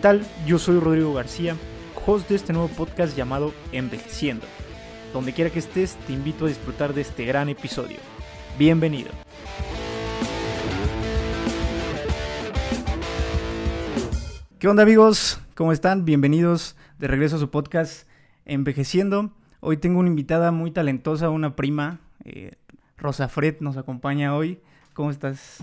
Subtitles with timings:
[0.00, 0.26] ¿Qué tal?
[0.46, 1.56] Yo soy Rodrigo García,
[2.06, 4.46] host de este nuevo podcast llamado Envejeciendo.
[5.12, 7.98] Donde quiera que estés, te invito a disfrutar de este gran episodio.
[8.58, 9.10] Bienvenido.
[14.58, 15.38] ¿Qué onda amigos?
[15.54, 16.06] ¿Cómo están?
[16.06, 18.08] Bienvenidos de regreso a su podcast
[18.46, 19.32] Envejeciendo.
[19.60, 22.52] Hoy tengo una invitada muy talentosa, una prima, eh,
[22.96, 24.62] Rosa Fred nos acompaña hoy.
[24.94, 25.62] ¿Cómo estás?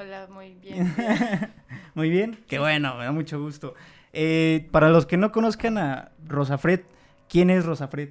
[0.00, 0.94] Hola, muy bien.
[1.94, 3.74] muy bien, qué bueno, me da mucho gusto.
[4.12, 6.82] Eh, para los que no conozcan a Rosa Fred,
[7.28, 8.10] ¿quién es Rosa Fred?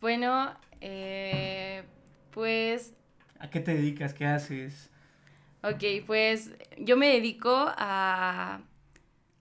[0.00, 1.84] Bueno, eh,
[2.32, 2.92] pues...
[3.38, 4.14] ¿A qué te dedicas?
[4.14, 4.90] ¿Qué haces?
[5.62, 8.62] Ok, pues yo me dedico a,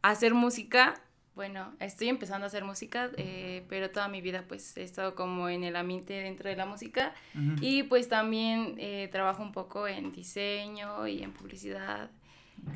[0.04, 1.02] hacer música.
[1.42, 5.50] Bueno, estoy empezando a hacer música, eh, pero toda mi vida pues he estado como
[5.50, 7.16] en el ambiente dentro de la música.
[7.62, 12.12] Y pues también eh, trabajo un poco en diseño y en publicidad.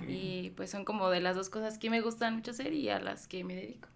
[0.08, 3.00] Y pues son como de las dos cosas que me gustan mucho hacer y a
[3.00, 3.88] las que me dedico.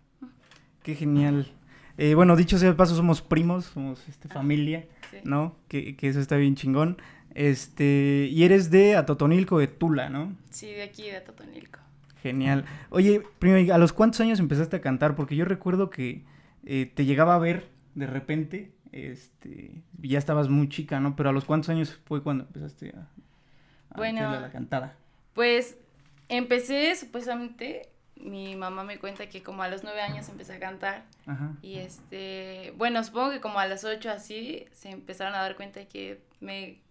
[0.83, 1.51] Qué genial.
[1.97, 4.87] Eh, bueno, dicho sea de paso, somos primos, somos este, familia,
[5.23, 5.55] ¿no?
[5.67, 7.01] Que, que, eso está bien chingón.
[7.33, 10.37] Este, y eres de Atotonilco, de Tula, ¿no?
[10.51, 11.79] Sí, de aquí, de Atotonilco.
[12.21, 12.65] Genial.
[12.89, 15.15] Oye, primero, ¿a los cuántos años empezaste a cantar?
[15.15, 16.23] Porque yo recuerdo que
[16.65, 21.15] eh, te llegaba a ver de repente, este, ya estabas muy chica, ¿no?
[21.15, 23.07] Pero ¿a los cuántos años fue cuando empezaste a,
[23.91, 24.95] a bueno, la cantada?
[25.33, 25.77] Pues
[26.27, 27.89] empecé supuestamente
[28.19, 31.05] mi mamá me cuenta que como a los nueve años empecé a cantar.
[31.61, 35.79] Y este, bueno, supongo que como a los ocho así se empezaron a dar cuenta
[35.79, 36.81] de que me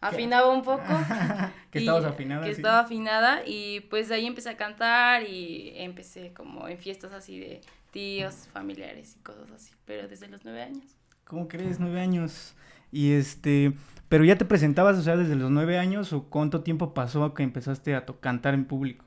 [0.00, 0.82] afinaba un poco.
[1.70, 2.44] que estabas afinada.
[2.44, 7.38] Que estaba afinada y pues ahí empecé a cantar y empecé como en fiestas así
[7.38, 10.96] de tíos, familiares y cosas así, pero desde los nueve años.
[11.24, 11.78] ¿Cómo crees?
[11.78, 12.54] Nueve años.
[12.92, 13.72] Y este,
[14.08, 17.42] pero ya te presentabas, o sea, desde los nueve años o cuánto tiempo pasó que
[17.42, 19.04] empezaste a cantar en público?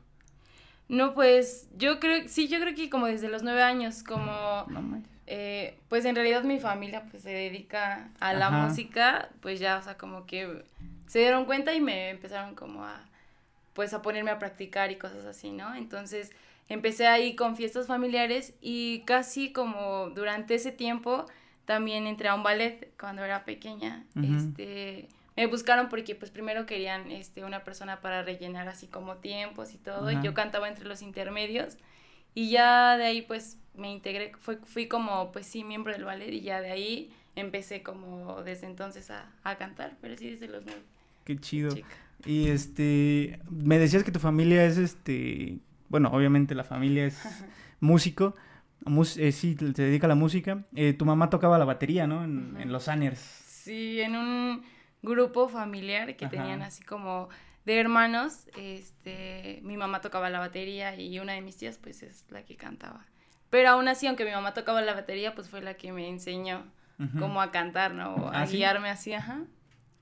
[0.88, 4.66] No, pues yo creo, sí, yo creo que como desde los nueve años, como...
[5.28, 9.82] eh, pues en realidad mi familia pues se dedica a la música, pues ya, o
[9.82, 10.64] sea, como que
[11.08, 13.06] se dieron cuenta y me empezaron como a,
[13.74, 15.76] pues a ponerme a practicar y cosas así, ¿no?
[15.76, 16.32] Entonces
[16.70, 21.26] empecé ahí con fiestas familiares y casi como durante ese tiempo
[21.66, 27.12] también entré a un ballet cuando era pequeña, este me buscaron porque pues primero querían
[27.12, 31.02] este, una persona para rellenar así como tiempos y todo, y yo cantaba entre los
[31.02, 31.78] intermedios,
[32.36, 36.32] y ya de ahí pues me integré, fui, fui como pues sí miembro del ballet
[36.32, 40.64] y ya de ahí empecé como desde entonces a, a cantar, pero sí desde los
[40.66, 40.82] nueve.
[41.26, 41.76] Qué chido.
[42.26, 45.58] Y este, me decías que tu familia es este,
[45.90, 47.20] bueno, obviamente la familia es
[47.80, 48.36] músico,
[49.18, 50.66] eh, sí, se dedica a la música.
[50.76, 52.24] Eh, tu mamá tocaba la batería, ¿no?
[52.24, 53.20] En, en los Anners.
[53.20, 54.64] Sí, en un
[55.02, 57.30] grupo familiar que tenían así como
[57.66, 62.26] de hermanos, este, mi mamá tocaba la batería y una de mis tías pues es
[62.30, 63.06] la que cantaba.
[63.50, 66.66] Pero aún así, aunque mi mamá tocaba la batería, pues fue la que me enseñó
[67.20, 68.30] cómo a cantar, ¿no?
[68.30, 69.42] a ¿Ah, guiarme así, ajá.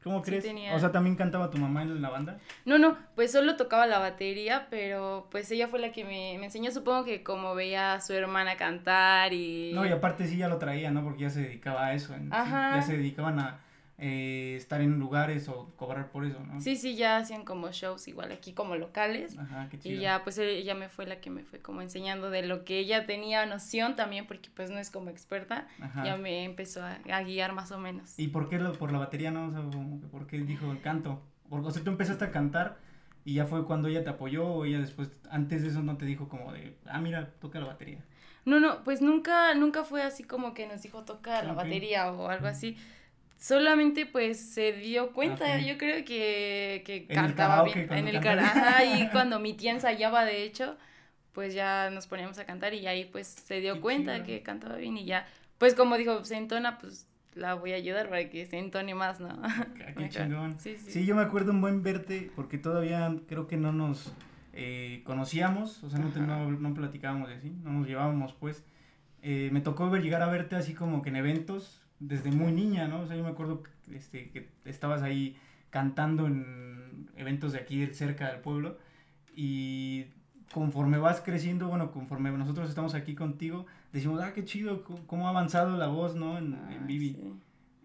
[0.04, 0.46] ¿Cómo crees?
[0.74, 2.40] O sea, ¿también cantaba tu mamá en la banda?
[2.66, 6.46] No, no, pues solo tocaba la batería, pero pues ella fue la que me, me,
[6.46, 9.72] enseñó, supongo que como veía a su hermana cantar y...
[9.76, 11.04] No, y aparte sí ya lo traía, ¿no?
[11.04, 12.78] Porque ya se dedicaba a eso, Ajá.
[12.78, 13.60] ya se dedicaban a
[14.04, 16.60] eh, estar en lugares o cobrar por eso, ¿no?
[16.60, 19.38] Sí, sí, ya hacían como shows igual aquí como locales.
[19.38, 19.96] Ajá, qué chido.
[19.96, 22.80] Y ya pues ella me fue la que me fue como enseñando de lo que
[22.80, 25.68] ella tenía noción también porque pues no es como experta,
[26.04, 28.18] ya me empezó a, guiar más o menos.
[28.18, 29.46] ¿Y por qué lo, por la batería no?
[29.46, 29.62] O sea,
[30.10, 31.22] ¿por qué dijo el canto?
[31.48, 32.80] Porque, o sea, tú empezaste a cantar
[33.24, 36.06] y ya fue cuando ella te apoyó o ella después, antes de eso no te
[36.06, 38.04] dijo como de, ah, mira, toca la batería.
[38.46, 42.30] No, no, pues nunca, nunca fue así como que nos dijo tocar la batería o
[42.30, 42.76] algo así
[43.42, 49.08] solamente pues se dio cuenta, yo creo que, que cantaba bien en el carajo y
[49.12, 50.78] cuando mi tía ensayaba de hecho,
[51.34, 54.96] pues ya nos poníamos a cantar y ahí pues se dio cuenta que cantaba bien
[54.96, 55.26] y ya,
[55.58, 59.20] pues como dijo, se entona, pues la voy a ayudar para que se entone más,
[59.20, 59.30] ¿no?
[59.42, 59.66] Ah,
[59.98, 60.60] qué chingón.
[60.60, 60.92] Sí, sí.
[60.92, 64.14] sí, yo me acuerdo un buen verte porque todavía creo que no nos
[64.54, 68.64] eh, conocíamos, o sea, no, no, no, platicábamos de así, no nos llevábamos pues.
[69.24, 72.88] Eh, me tocó ver, llegar a verte así como que en eventos, desde muy niña,
[72.88, 73.02] ¿no?
[73.02, 73.64] O sea, yo me acuerdo
[73.94, 75.38] este, que estabas ahí
[75.70, 78.78] cantando en eventos de aquí cerca del pueblo
[79.36, 80.08] y
[80.52, 85.30] conforme vas creciendo, bueno, conforme nosotros estamos aquí contigo, decimos, ah, qué chido, cómo ha
[85.30, 86.38] avanzado la voz, ¿no?
[86.38, 87.18] En, ah, en Vivi.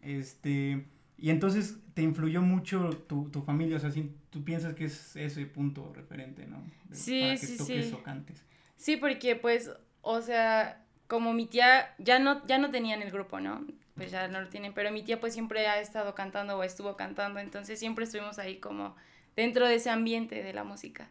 [0.02, 0.86] Este,
[1.18, 5.14] y entonces te influyó mucho tu, tu familia, o sea, si tú piensas que es
[5.14, 6.62] ese punto referente, ¿no?
[6.90, 7.94] sí, para que sí, toques sí.
[7.94, 8.44] o cantes.
[8.76, 9.70] Sí, porque pues,
[10.00, 13.64] o sea, como mi tía ya no, ya no tenía en el grupo, ¿no?
[13.96, 16.96] Pues ya no lo tienen, pero mi tía pues siempre ha estado cantando o estuvo
[16.96, 18.94] cantando, entonces siempre estuvimos ahí como
[19.34, 21.08] dentro de ese ambiente de la música.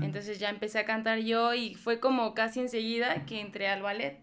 [0.00, 4.20] Entonces ya empecé a cantar yo y fue como casi enseguida que entré al ballet.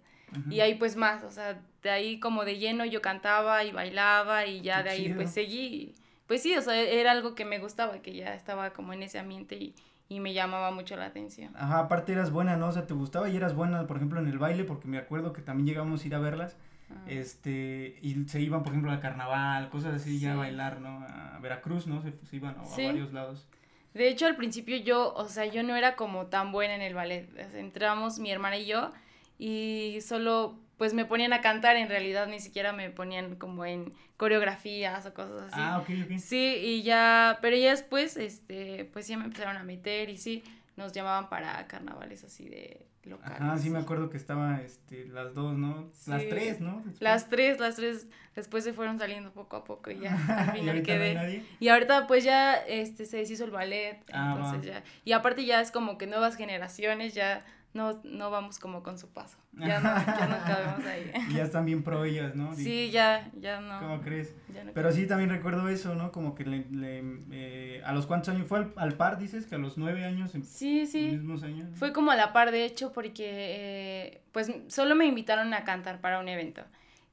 [0.49, 4.45] Y ahí pues más, o sea, de ahí como de lleno yo cantaba y bailaba
[4.45, 5.95] y ya de ahí pues seguí.
[6.27, 9.19] Pues sí, o sea, era algo que me gustaba, que ya estaba como en ese
[9.19, 9.75] ambiente y,
[10.07, 11.51] y me llamaba mucho la atención.
[11.57, 12.67] Ajá, aparte eras buena, ¿no?
[12.67, 15.33] O sea, te gustaba y eras buena, por ejemplo, en el baile, porque me acuerdo
[15.33, 16.55] que también llegamos a ir a verlas.
[16.89, 17.03] Ah.
[17.07, 21.05] Este, y se iban, por ejemplo, al carnaval, cosas así, ya a bailar, ¿no?
[21.07, 22.01] A Veracruz, ¿no?
[22.01, 23.47] Se, iban a varios lados.
[23.93, 26.93] De hecho, al principio yo, o sea, yo no era como tan buena en el
[26.93, 27.27] ballet.
[27.55, 28.91] Entramos mi hermana y yo
[29.37, 33.93] y solo pues me ponían a cantar, en realidad ni siquiera me ponían como en
[34.15, 35.59] coreografías o cosas así.
[35.59, 36.17] Ah, ok, ok.
[36.19, 40.41] Sí, y ya, pero ya después, este, pues ya me empezaron a meter y sí,
[40.77, 43.37] nos llamaban para carnavales así de locales.
[43.39, 45.91] Ah, sí me acuerdo que estaba, este, las dos, ¿no?
[46.07, 46.83] Las tres, ¿no?
[46.99, 50.13] Las tres, las tres, después se fueron saliendo poco a poco y ya,
[50.49, 51.43] al final quedé.
[51.59, 55.61] y ahorita pues ya, este, se deshizo el ballet, ah, entonces ya, y aparte ya
[55.61, 59.37] es como que nuevas generaciones ya no, no vamos como con su paso.
[59.53, 61.11] Ya no, ya no cabemos ahí.
[61.33, 62.53] ya están bien pro ellas, ¿no?
[62.55, 63.79] Sí, ya, ya no.
[63.79, 64.33] ¿Cómo crees?
[64.73, 66.11] Pero sí, también recuerdo eso, ¿no?
[66.11, 69.57] Como que le, le eh, a los cuántos años fue al, par, dices, que a
[69.59, 70.31] los nueve años.
[70.43, 71.11] Sí, sí.
[71.11, 71.69] Mismos años.
[71.75, 76.01] Fue como a la par, de hecho, porque eh, pues solo me invitaron a cantar
[76.01, 76.63] para un evento.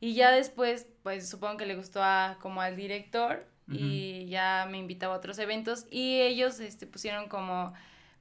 [0.01, 4.79] Y ya después, pues supongo que le gustó a, como al director y ya me
[4.79, 7.75] invitaba a otros eventos y ellos este, pusieron como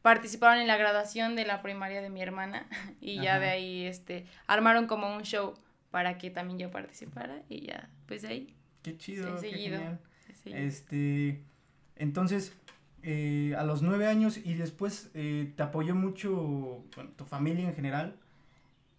[0.05, 2.67] participaron en la graduación de la primaria de mi hermana
[3.01, 5.55] y ya de ahí este armaron como un show
[5.89, 8.55] para que también yo participara y ya pues de ahí.
[8.83, 9.99] Qué chido qué genial.
[10.45, 11.41] este
[11.95, 12.55] entonces
[13.01, 16.83] eh, a los nueve años y después eh, te apoyó mucho
[17.15, 18.15] tu familia en general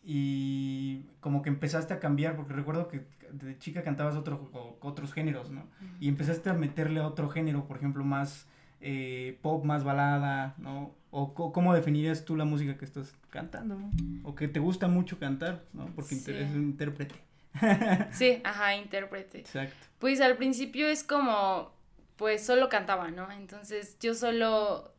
[0.03, 5.53] y como que empezaste a cambiar porque recuerdo que de chica cantabas otro, otros géneros
[5.53, 5.69] no
[6.00, 8.49] y empezaste a meterle a otro género por ejemplo más
[8.81, 10.94] eh, pop más balada, ¿no?
[11.11, 13.90] O cómo definirías tú la música que estás cantando, ¿no?
[14.23, 15.87] O que te gusta mucho cantar, ¿no?
[15.94, 17.14] Porque eres un intérprete.
[18.11, 19.40] sí, ajá, intérprete.
[19.40, 19.87] Exacto.
[19.99, 21.73] Pues al principio es como,
[22.17, 23.31] pues solo cantaba, ¿no?
[23.32, 24.93] Entonces yo solo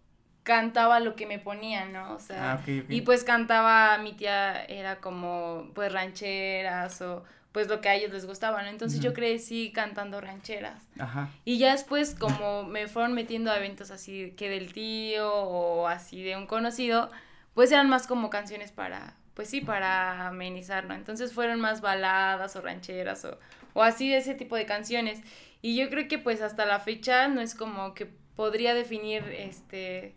[0.47, 2.15] cantaba lo que me ponían, ¿no?
[2.15, 7.81] O sea, ah, y pues cantaba, mi tía era como, pues rancheras o pues lo
[7.81, 8.69] que a ellos les gustaba, ¿no?
[8.69, 10.87] Entonces yo crecí cantando rancheras.
[10.99, 11.29] Ajá.
[11.45, 16.21] Y ya después como me fueron metiendo a eventos así que del tío o así
[16.21, 17.09] de un conocido,
[17.53, 20.93] pues eran más como canciones para, pues sí, para amenizar, ¿no?
[20.93, 23.39] Entonces fueron más baladas o rancheras o,
[23.73, 25.21] o así de ese tipo de canciones.
[25.61, 28.05] Y yo creo que pues hasta la fecha no es como que
[28.35, 30.13] podría definir este...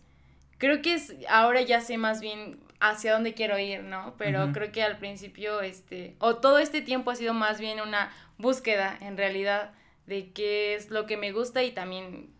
[0.59, 4.15] Creo que es, ahora ya sé más bien hacia dónde quiero ir, ¿no?
[4.17, 8.11] Pero creo que al principio, este, o todo este tiempo ha sido más bien una
[8.39, 9.73] búsqueda en realidad
[10.07, 12.31] de qué es lo que me gusta y también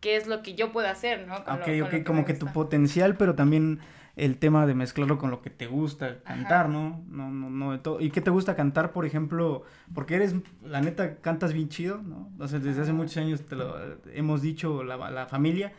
[0.00, 1.36] qué es lo que yo puedo hacer, ¿no?
[1.36, 3.80] ok, ok, como que tu potencial, pero también
[4.16, 7.02] el tema de mezclarlo con lo que te gusta cantar, ¿no?
[7.08, 8.00] No, no, no de todo.
[8.00, 9.62] ¿Y qué te gusta cantar, por ejemplo?
[9.94, 10.34] Porque eres,
[10.64, 12.30] la neta, cantas bien chido, ¿no?
[12.38, 13.74] O sea, desde hace muchos años te lo
[14.12, 15.72] hemos dicho la, la familia.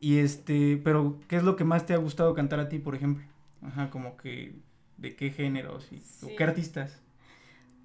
[0.00, 2.94] Y este, pero ¿qué es lo que más te ha gustado cantar a ti, por
[2.94, 3.24] ejemplo?
[3.62, 4.54] Ajá, como que
[4.96, 6.02] de qué géneros y
[6.36, 7.00] qué artistas.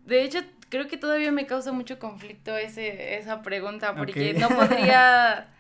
[0.06, 5.54] De hecho, creo que todavía me causa mucho conflicto ese, esa pregunta porque no podría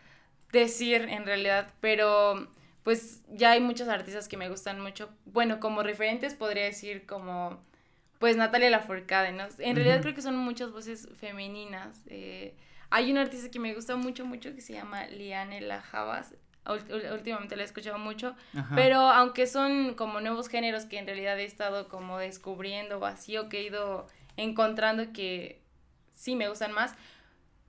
[0.51, 2.47] decir en realidad, pero
[2.83, 5.09] pues ya hay muchos artistas que me gustan mucho.
[5.25, 7.59] Bueno, como referentes podría decir como
[8.19, 9.45] pues Natalia Lafourcade, ¿no?
[9.57, 12.03] En realidad creo que son muchas voces femeninas.
[12.07, 12.55] Eh,
[12.91, 17.63] hay un artista que me gusta mucho, mucho que se llama Liane Lajabas últimamente la
[17.63, 18.35] he escuchado mucho,
[18.75, 23.59] pero aunque son como nuevos géneros que en realidad he estado como descubriendo vacío, que
[23.59, 25.61] he ido encontrando que
[26.13, 26.95] sí me gustan más,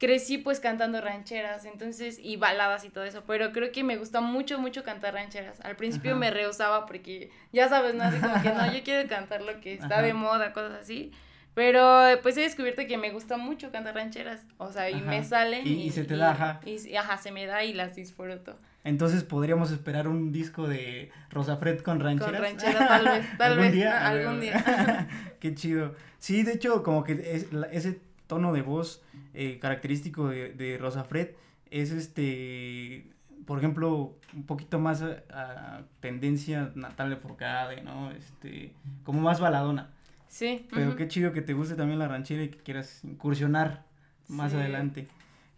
[0.03, 4.21] crecí pues cantando rancheras, entonces, y baladas y todo eso, pero creo que me gusta
[4.21, 5.61] mucho, mucho cantar rancheras.
[5.61, 8.03] Al principio me rehusaba porque, ya sabes, ¿no?
[8.03, 11.13] Así como que no, yo quiero cantar lo que está de moda, cosas así.
[11.55, 15.67] Pero pues he descubierto que me gusta mucho cantar rancheras, o sea, y me salen.
[15.69, 16.61] Y, se te da, ajá.
[16.65, 18.59] Y, ajá, se me da y las disfruto.
[18.85, 22.33] Entonces podríamos esperar un disco de Rosa Fred con rancheras.
[22.35, 23.73] Con rancheras, tal vez, tal ¿Algún vez.
[23.73, 24.09] Día?
[24.09, 25.09] algún día.
[25.41, 25.95] Qué chido.
[26.19, 29.03] Sí, de hecho, como que es, ese tono de voz
[29.35, 31.31] eh, característico de, de Rosa Fred
[31.71, 33.07] es este,
[33.47, 38.11] por ejemplo, un poquito más a, tendencia Natalia Forcade, ¿no?
[38.13, 38.73] Este,
[39.05, 39.91] como más baladona.
[40.29, 40.67] Sí.
[40.73, 43.85] Pero qué chido que te guste también la ranchera y que quieras incursionar
[44.29, 45.09] más adelante.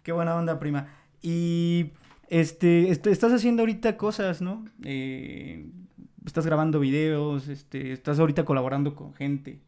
[0.03, 0.89] Qué buena onda, prima.
[1.23, 1.93] Y
[2.29, 4.65] este, estás haciendo ahorita cosas, ¿no?
[4.83, 5.67] Eh,
[6.25, 9.59] estás grabando videos, este, estás ahorita colaborando con gente,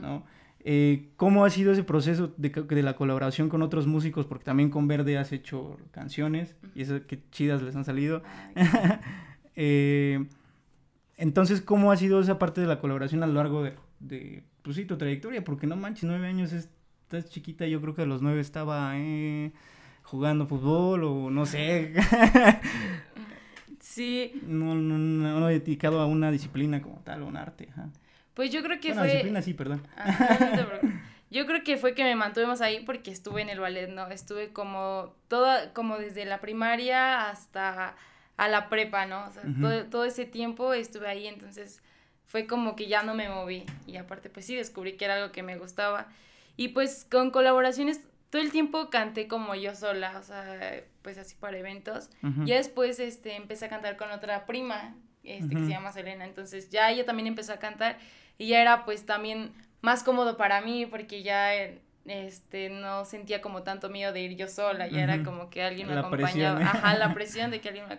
[0.00, 0.24] ¿no?
[0.66, 4.24] Eh, ¿Cómo ha sido ese proceso de, de, la colaboración con otros músicos?
[4.24, 8.22] Porque también con Verde has hecho canciones y esas que chidas les han salido.
[9.56, 10.26] Eh,
[11.16, 14.74] entonces, ¿cómo ha sido esa parte de la colaboración a lo largo de, de pues
[14.74, 15.44] sí, tu trayectoria?
[15.44, 19.52] Porque no manches, nueve años, estás chiquita, yo creo que a los nueve estaba eh,
[20.04, 21.92] jugando fútbol o no sé.
[23.80, 24.40] sí.
[24.46, 27.68] No, no, no, he dedicado a una disciplina como tal, o un arte.
[28.34, 29.06] Pues yo creo que fue...
[29.06, 29.82] disciplina sí, perdón.
[31.30, 34.06] yo creo que fue que me mantuvimos ahí porque estuve en el ballet, ¿no?
[34.08, 37.96] Estuve como toda, como desde la primaria hasta
[38.36, 39.26] a la prepa, ¿no?
[39.26, 41.82] O sea, todo, todo, ese tiempo estuve ahí, entonces
[42.26, 43.64] fue como que ya no me moví.
[43.86, 46.08] Y aparte, pues sí, descubrí que era algo que me gustaba.
[46.56, 48.00] Y pues con colaboraciones,
[48.34, 52.10] todo el tiempo canté como yo sola, o sea, pues así para eventos.
[52.44, 56.24] Y después este, empecé a cantar con otra prima, este, que se llama Selena.
[56.24, 57.96] Entonces ya ella también empezó a cantar
[58.36, 61.54] y ya era pues también más cómodo para mí porque ya
[62.06, 65.86] este no sentía como tanto miedo de ir yo sola, ya era como que alguien
[65.86, 67.96] me acompañaba, ajá, la presión de que alguien me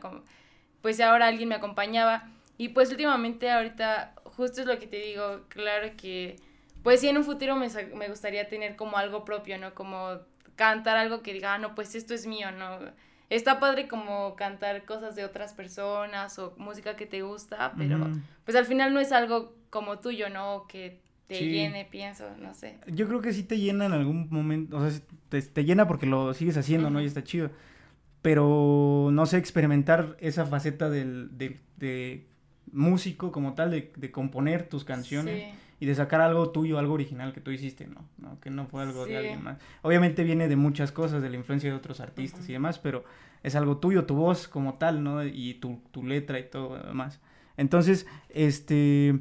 [0.82, 2.27] pues ahora alguien me acompañaba.
[2.58, 6.36] Y pues últimamente ahorita justo es lo que te digo, claro que
[6.86, 9.74] pues sí en un futuro me, me gustaría tener como algo propio, ¿no?
[9.74, 10.20] Como
[10.56, 12.77] cantar algo que diga, ah, no, pues esto es mío, ¿no?
[13.32, 18.08] Está padre como cantar cosas de otras personas o música que te gusta, pero
[18.44, 20.68] pues al final no es algo como tuyo, ¿no?
[20.68, 22.77] Que te llene, pienso, no sé.
[22.86, 26.36] Yo creo que sí te llena en algún momento, o sea, te, llena porque lo
[26.36, 27.01] sigues haciendo, ¿no?
[27.01, 27.50] Y está chido.
[28.22, 32.27] Pero, no sé, experimentar esa faceta del, de
[32.72, 35.56] músico como tal, de, de componer tus canciones.
[35.79, 38.05] Y de sacar algo tuyo, algo original que tú hiciste, ¿no?
[38.17, 38.39] ¿No?
[38.39, 39.58] Que no fue algo de alguien más.
[39.82, 43.03] Obviamente viene de muchas cosas, de la influencia de otros artistas y demás, pero
[43.44, 45.25] es algo tuyo, tu voz como tal, ¿no?
[45.25, 47.20] Y tu, tu letra y todo lo demás.
[47.58, 49.20] Entonces, este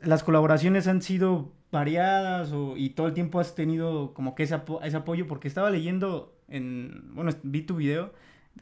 [0.00, 4.60] las colaboraciones han sido variadas o, y todo el tiempo has tenido como que ese,
[4.82, 8.12] ese apoyo porque estaba leyendo en, bueno, vi tu video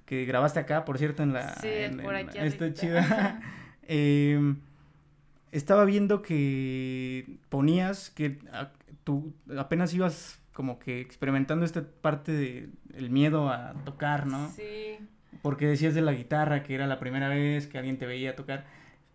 [0.07, 1.55] que grabaste acá, por cierto, en la...
[1.57, 1.69] Sí,
[2.03, 2.39] por aquí.
[2.39, 3.41] Está chida.
[3.87, 4.57] Em,
[5.55, 8.39] estaba viendo que ponías que
[9.05, 14.51] tú apenas ibas como que experimentando esta parte de el miedo a tocar, ¿no?
[14.51, 14.99] Sí.
[15.43, 18.65] Porque decías de la guitarra que era la primera vez que alguien te veía tocar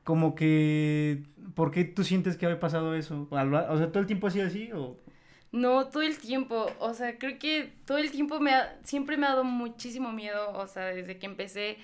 [0.10, 1.22] como que,
[1.54, 3.28] ¿por qué tú sientes que había pasado eso?
[3.30, 4.98] O sea, ¿todo el tiempo sido así o...?
[5.52, 9.28] No, todo el tiempo, o sea, creo que todo el tiempo me ha, siempre me
[9.28, 11.78] ha dado muchísimo miedo, o sea, desde que empecé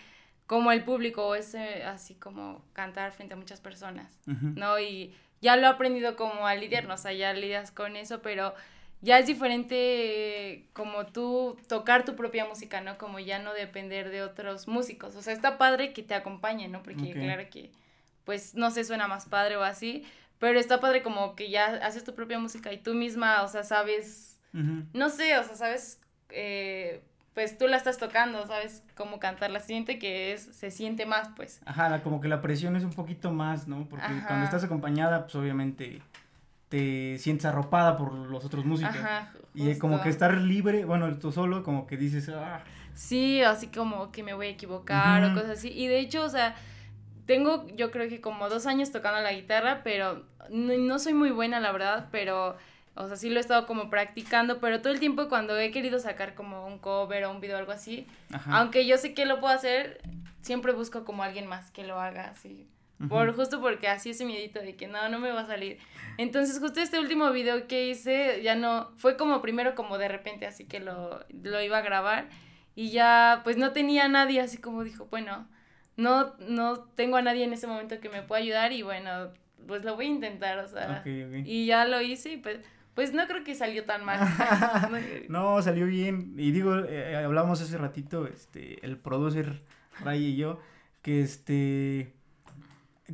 [0.47, 4.79] como el público, ese, así como cantar frente a muchas personas, ¿no?
[4.79, 6.93] Y ya lo he aprendido como a lidiar, ¿no?
[6.93, 8.53] o sea, ya lidias con eso, pero
[9.01, 12.97] ya es diferente como tú tocar tu propia música, ¿no?
[12.97, 16.83] Como ya no depender de otros músicos, o sea, está padre que te acompañen, ¿no?
[16.83, 17.71] Porque claro que
[18.25, 20.03] pues no sé, suena más padre o así,
[20.39, 23.63] pero está padre como que ya haces tu propia música y tú misma, o sea,
[23.63, 27.01] sabes, no sé, o sea, sabes, eh,
[27.35, 31.61] pues tú la estás tocando, sabes cómo cantarla, siente que es, se siente más, pues.
[31.65, 33.85] Ajá, como que la presión es un poquito más, ¿no?
[33.87, 36.01] Porque cuando estás acompañada, pues obviamente
[36.69, 38.95] te sientes arropada por los otros músicos.
[38.95, 42.63] Ajá, y como que estar libre, bueno, tú solo, como que dices, ah.
[42.93, 45.69] Sí, así como que me voy a equivocar o cosas así.
[45.69, 46.55] Y de hecho, o sea,
[47.25, 51.59] tengo yo creo que como dos años tocando la guitarra, pero no, soy muy buena,
[51.59, 52.57] la verdad, pero,
[52.95, 55.99] o sea, sí lo he estado como practicando, pero todo el tiempo cuando he querido
[55.99, 58.07] sacar como un cover o un video o algo así,
[58.47, 60.01] aunque yo sé que lo puedo hacer,
[60.41, 62.67] siempre busco como alguien más que lo haga así.
[63.09, 65.79] Por, justo porque así ese miedito de que no, no me va a salir.
[66.17, 70.45] Entonces, justo este último video que hice, ya no, fue como primero como de repente,
[70.45, 72.29] así que lo, lo iba a grabar
[72.73, 75.45] y ya pues no tenía nadie, así como dijo, bueno,
[75.97, 79.31] no, no tengo a nadie en ese momento que me pueda ayudar y bueno,
[79.67, 81.03] pues lo voy a intentar, o sea.
[81.05, 82.59] Y ya lo hice y pues,
[82.95, 84.19] pues no creo que salió tan mal.
[85.29, 86.33] no, salió bien.
[86.37, 89.61] Y digo, eh, hablamos hace ratito, este, el producer
[90.03, 90.59] Ray y yo,
[91.01, 92.13] que este,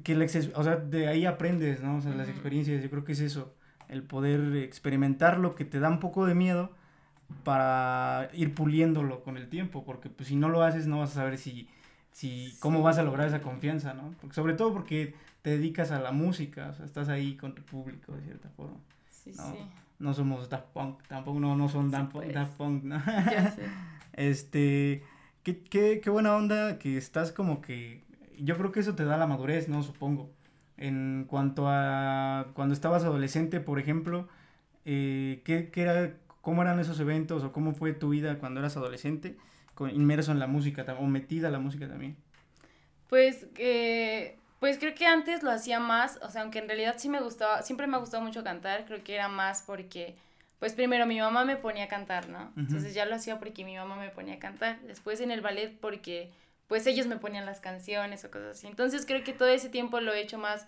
[0.03, 1.97] que el o sea, de ahí aprendes, ¿no?
[1.97, 3.53] O sea, las experiencias, yo creo que es eso,
[3.89, 6.71] el poder experimentar lo que te da un poco de miedo
[7.43, 11.15] para ir puliéndolo con el tiempo, porque pues si no lo haces no vas a
[11.15, 11.69] saber si
[12.11, 14.13] si, cómo vas a lograr esa confianza, ¿no?
[14.19, 17.63] Porque, sobre todo porque te dedicas a la música, o sea, estás ahí con tu
[17.63, 18.77] público de cierta forma.
[19.23, 19.51] Sí, ¿no?
[19.51, 19.57] sí.
[19.99, 22.35] No somos Daft Punk, tampoco no, no son Daft, pues.
[22.57, 23.01] Punk, ¿no?
[23.05, 23.63] Ya sé.
[24.13, 25.03] este,
[25.43, 28.03] qué, qué, qué buena onda que estás como que,
[28.39, 29.83] yo creo que eso te da la madurez, ¿no?
[29.83, 30.31] Supongo.
[30.77, 34.27] En cuanto a cuando estabas adolescente, por ejemplo,
[34.85, 38.77] eh, ¿qué, qué era, ¿cómo eran esos eventos o cómo fue tu vida cuando eras
[38.77, 39.37] adolescente?
[39.89, 42.15] inmerso en la música o metida en la música también?
[43.07, 47.09] Pues, eh, pues creo que antes lo hacía más, o sea, aunque en realidad sí
[47.09, 50.15] me gustaba, siempre me ha gustado mucho cantar, creo que era más porque,
[50.59, 52.53] pues primero mi mamá me ponía a cantar, ¿no?
[52.55, 54.79] Entonces ya lo hacía porque mi mamá me ponía a cantar.
[54.81, 56.29] Después en el ballet porque
[56.67, 58.67] pues ellos me ponían las canciones o cosas así.
[58.67, 60.67] Entonces creo que todo ese tiempo lo he hecho más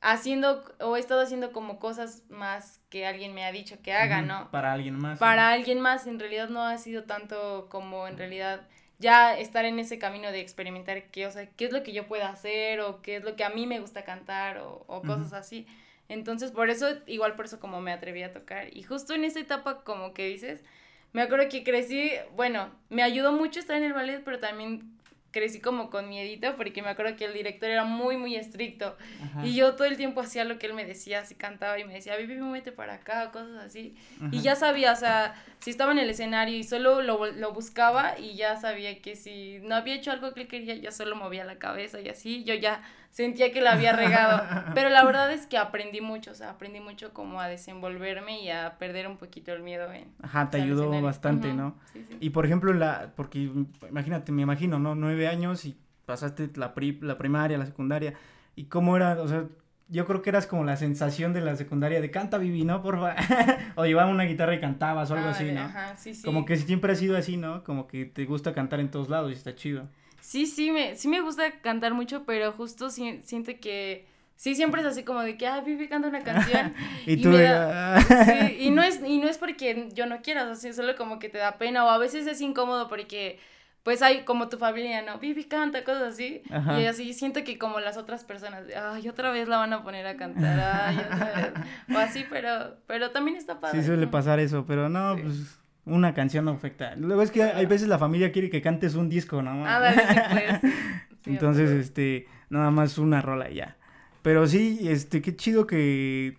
[0.00, 4.22] haciendo o he estado haciendo como cosas más que alguien me ha dicho que haga,
[4.22, 4.52] ¿no?
[4.52, 5.18] Para alguien más.
[5.18, 8.60] Para alguien más, en realidad no ha sido tanto como en realidad
[8.98, 12.06] ya estar en ese camino de experimentar qué, o sea, qué es lo que yo
[12.06, 15.32] puedo hacer o qué es lo que a mí me gusta cantar o, o cosas
[15.32, 15.66] así.
[16.08, 18.74] Entonces, por eso, igual por eso como me atreví a tocar.
[18.76, 20.64] Y justo en esa etapa, como que dices,
[21.12, 24.96] me acuerdo que crecí, bueno, me ayudó mucho estar en el ballet, pero también
[25.36, 28.96] crecí como con miedito porque me acuerdo que el director era muy, muy estricto.
[29.42, 31.92] Y yo todo el tiempo hacía lo que él me decía, así cantaba y me
[31.92, 33.94] decía, Vivi, muévete para acá, cosas así.
[34.30, 38.18] Y ya sabía, o sea, si estaba en el escenario y solo lo, lo, buscaba
[38.18, 41.44] y ya sabía que si no había hecho algo que él quería, ya solo movía
[41.44, 44.42] la cabeza y así, yo ya sentía que la había regado.
[44.74, 48.50] Pero la verdad es que aprendí mucho, o sea, aprendí mucho como a desenvolverme y
[48.50, 50.12] a perder un poquito el miedo en...
[50.22, 51.76] Ajá, te ayudó bastante, ¿no?
[52.20, 53.50] Y por ejemplo, la, porque
[53.88, 54.94] imagínate, me imagino, ¿no?
[54.94, 58.14] Nueve años y pasaste la, pri, la primaria, la secundaria,
[58.54, 59.46] y cómo era, o sea,
[59.88, 62.82] yo creo que eras como la sensación de la secundaria de canta Vivi, ¿no?
[62.82, 63.14] Porfa.
[63.76, 65.60] o llevaba una guitarra y cantabas o algo así, ¿no?
[65.60, 66.22] Ajá, sí, sí.
[66.24, 67.62] Como que siempre ha sido así, ¿no?
[67.62, 69.88] Como que te gusta cantar en todos lados y está chido.
[70.20, 74.86] Sí, sí, me, sí me gusta cantar mucho, pero justo siento que sí siempre es
[74.88, 76.74] así como de que, ah, Vivi canta una canción.
[77.06, 78.00] y, tú ah".
[78.26, 81.20] sí, y no es, y no es porque yo no quiera, o sea, solo como
[81.20, 83.38] que te da pena, o a veces es incómodo porque
[83.86, 85.20] pues hay como tu familia, ¿no?
[85.20, 86.42] Vivi canta, cosas así.
[86.76, 90.08] Y así siento que como las otras personas, ay, otra vez la van a poner
[90.08, 91.52] a cantar, ay, otra vez.
[91.94, 93.80] O así, pero, pero también está padre.
[93.80, 96.96] Sí suele pasar eso, pero no, pues una canción no afecta.
[96.96, 99.64] Luego es que hay veces la familia quiere que cantes un disco, ¿no?
[99.64, 100.02] Ah, dale,
[100.32, 100.72] pues.
[101.26, 103.76] Entonces, este, nada más una rola y ya.
[104.22, 106.38] Pero sí, este, qué chido que,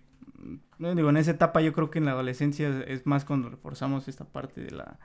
[0.80, 4.26] digo, en esa etapa yo creo que en la adolescencia es más cuando reforzamos esta
[4.26, 5.00] parte de la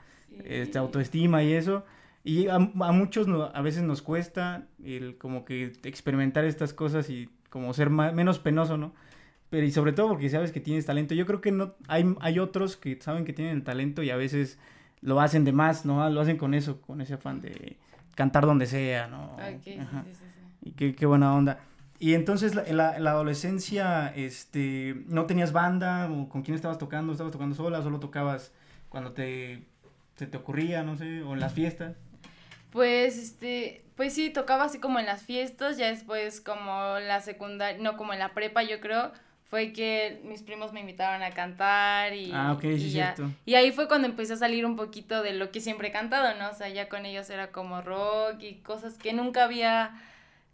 [0.45, 1.85] este, autoestima y eso.
[2.25, 7.29] Y a, a muchos a veces nos cuesta el como que experimentar estas cosas y
[7.51, 8.93] como ser más, menos penoso, ¿no?
[9.53, 11.13] pero y sobre todo porque sabes que tienes talento.
[11.13, 14.17] Yo creo que no hay, hay otros que saben que tienen el talento y a
[14.17, 14.59] veces
[15.03, 16.09] lo hacen de más, ¿no?
[16.09, 17.77] Lo hacen con eso, con ese afán de
[18.15, 19.37] cantar donde sea, ¿no?
[20.63, 21.61] Y qué, qué, buena onda.
[21.99, 26.11] Y entonces en la, la, adolescencia, este, ¿no tenías banda?
[26.11, 27.13] ¿O con quién estabas tocando?
[27.13, 27.83] ¿Estabas tocando sola?
[27.83, 28.53] ¿Solo tocabas
[28.89, 29.67] cuando te,
[30.17, 31.95] se te ocurría, no sé, o en las fiestas?
[32.73, 37.81] Pues, este, pues sí, tocaba así como en las fiestas, ya después como la secundaria,
[37.81, 39.13] no, como en la prepa yo creo,
[39.45, 43.31] fue que mis primos me invitaron a cantar y, ah, okay, sí, cierto.
[43.45, 46.39] y ahí fue cuando empecé a salir un poquito de lo que siempre he cantado,
[46.39, 46.49] ¿no?
[46.49, 49.93] O sea, ya con ellos era como rock y cosas que nunca había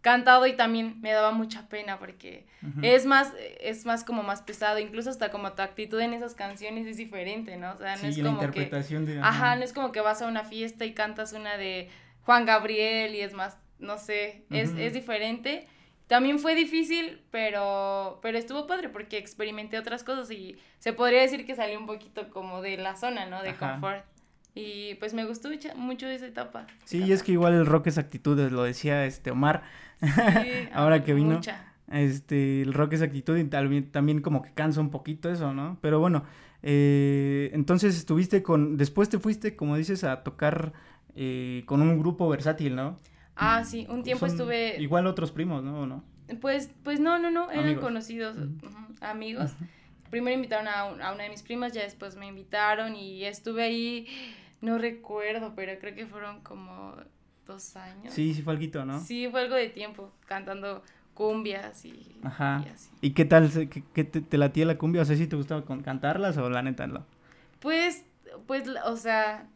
[0.01, 2.45] cantado y también me daba mucha pena porque
[2.81, 6.87] es más es más como más pesado incluso hasta como tu actitud en esas canciones
[6.87, 9.57] es diferente no o sea no es como interpretación que de, ajá.
[9.57, 11.89] no es como que vas a una fiesta y cantas una de
[12.29, 15.67] Juan Gabriel y es más no sé es, es diferente
[16.09, 21.45] también fue difícil, pero, pero estuvo padre porque experimenté otras cosas y se podría decir
[21.45, 23.43] que salí un poquito como de la zona, ¿no?
[23.43, 24.03] De confort.
[24.55, 26.65] Y pues me gustó mucho esa etapa.
[26.83, 29.61] Sí, y es que igual el rock es actitud, lo decía este Omar,
[30.73, 31.39] ahora que vino.
[31.91, 35.77] Este, el rock es actitud y también como que cansa un poquito eso, ¿no?
[35.79, 36.25] Pero bueno,
[36.63, 40.73] eh, entonces estuviste con, después te fuiste, como dices, a tocar
[41.21, 42.97] eh, con un grupo versátil, ¿no?
[43.35, 44.79] Ah, sí, un tiempo estuve...
[44.79, 45.85] Igual otros primos, ¿no?
[45.85, 46.01] no?
[46.39, 48.37] Pues, pues no, no, no, eran conocidos,
[49.01, 49.51] amigos.
[50.09, 54.07] Primero invitaron a, a, una de mis primas, ya después me invitaron y estuve ahí,
[54.61, 56.95] no recuerdo, pero creo que fueron como
[57.45, 58.13] dos años.
[58.13, 59.01] Sí, sí fue algo, ¿no?
[59.01, 62.63] Sí, fue algo de tiempo, cantando cumbias y, Ajá.
[62.65, 62.89] y así.
[63.01, 65.01] ¿Y qué tal, qué, qué te, te, latía la cumbia?
[65.01, 67.05] O sea, si te gustaba cantarlas o la neta no?
[67.59, 68.05] Pues,
[68.47, 69.49] pues, o sea,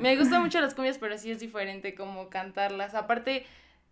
[0.00, 2.94] me gustan mucho las cumbias, pero sí es diferente como cantarlas.
[2.94, 3.46] Aparte,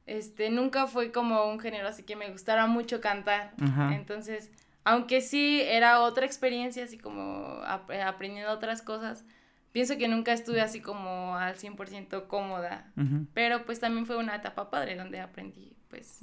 [0.06, 3.52] este, nunca fue como un género así que me gustara mucho cantar.
[3.92, 4.50] Entonces,
[4.84, 9.24] aunque sí era otra experiencia, así como aprendiendo otras cosas,
[9.72, 12.92] pienso que nunca estuve así como al 100% cómoda.
[13.32, 16.18] Pero pues también fue una etapa padre donde aprendí pues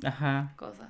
[0.56, 0.90] cosas.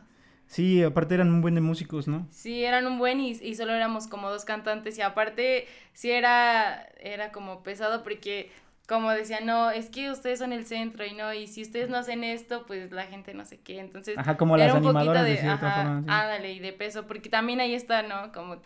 [0.51, 2.27] Sí, aparte eran un buen de músicos, ¿no?
[2.29, 6.89] Sí, eran un buen y, y solo éramos como dos cantantes y aparte sí era,
[6.99, 8.51] era como pesado porque
[8.85, 11.95] como decían, no, es que ustedes son el centro y no, y si ustedes no
[11.95, 14.17] hacen esto, pues la gente no sé qué, entonces...
[14.17, 18.33] Ajá, como las animadoras de, ajá, Ándale, y de peso, porque también ahí está, ¿no?
[18.33, 18.57] Como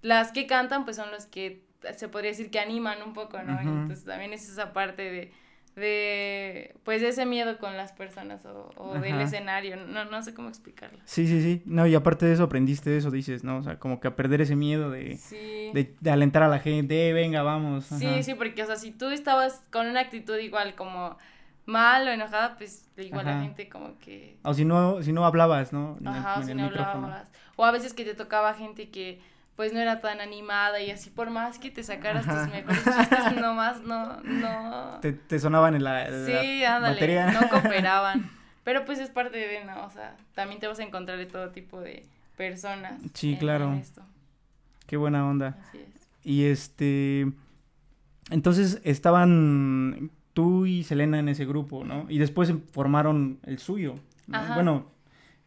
[0.00, 1.62] las que cantan, pues son los que
[1.96, 3.60] se podría decir que animan un poco, ¿no?
[3.60, 5.32] Entonces también es esa parte de
[5.76, 10.34] de pues de ese miedo con las personas o, o del escenario, no, no sé
[10.34, 10.98] cómo explicarlo.
[11.04, 13.58] Sí, sí, sí, no, y aparte de eso aprendiste eso, dices, ¿no?
[13.58, 15.18] O sea, como que a perder ese miedo de,
[15.72, 17.86] de, alentar a la gente, eh, venga, vamos.
[17.86, 21.16] Sí, sí, porque, o sea, si tú estabas con una actitud igual como,
[21.66, 24.38] mal o enojada, pues igual la gente como que...
[24.42, 25.98] O si no, si no hablabas, ¿no?
[26.04, 27.30] Ajá, o si no hablabas.
[27.56, 29.20] O a veces que te tocaba gente que
[29.56, 33.36] pues no era tan animada y así por más que te sacaras tus mejores chistes,
[33.40, 34.98] nomás no, no...
[35.00, 38.30] Te, te sonaban en la, sí, ándale, no cooperaban.
[38.64, 39.84] Pero pues es parte de, ¿no?
[39.84, 43.00] O sea, también te vas a encontrar de todo tipo de personas.
[43.12, 43.80] Sí, claro.
[44.86, 45.58] Qué buena onda.
[45.68, 46.08] Así es.
[46.24, 47.32] Y este...
[48.30, 52.06] Entonces estaban tú y Selena en ese grupo, ¿no?
[52.08, 53.96] Y después formaron el suyo.
[54.26, 54.86] Bueno,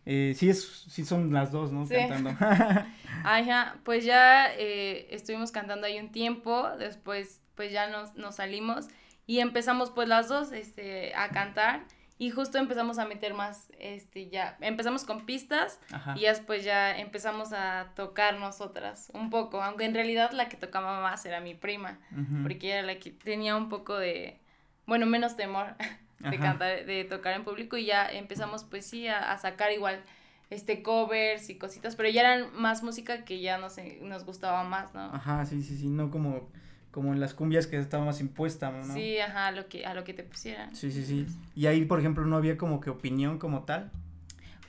[0.06, 1.86] eh, sí, es, sí son las dos, ¿no?
[1.86, 1.96] Sí.
[1.96, 2.32] Cantando.
[3.24, 8.88] Ajá, pues ya eh, estuvimos cantando ahí un tiempo, después pues ya nos, nos salimos
[9.26, 11.86] y empezamos pues las dos este, a cantar
[12.18, 15.82] y justo empezamos a meter más, este, ya, empezamos con pistas
[16.16, 21.02] y después ya empezamos a tocar nosotras un poco, aunque en realidad la que tocaba
[21.02, 22.00] más era mi prima,
[22.44, 24.40] porque era la que tenía un poco de,
[24.86, 25.76] bueno, menos temor
[26.20, 30.02] de cantar, de tocar en público y ya empezamos pues sí a, sacar igual
[30.50, 34.94] este covers y cositas, pero ya eran más música que ya nos, nos gustaba más,
[34.94, 35.02] ¿no?
[35.02, 36.50] Ajá, sí, sí, sí, no como
[36.96, 38.94] como en las cumbias que estaba más impuesta, ¿no?
[38.94, 40.74] Sí, ajá, a lo que, a lo que te pusieran.
[40.74, 41.28] Sí, sí, sí.
[41.54, 43.92] Y ahí, por ejemplo, no había como que opinión como tal.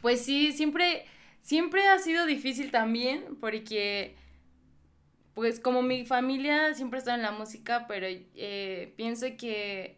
[0.02, 1.04] Pues sí, siempre,
[1.40, 4.16] siempre ha sido difícil también, porque,
[5.34, 9.96] pues como mi familia siempre está en la música, pero eh, pienso que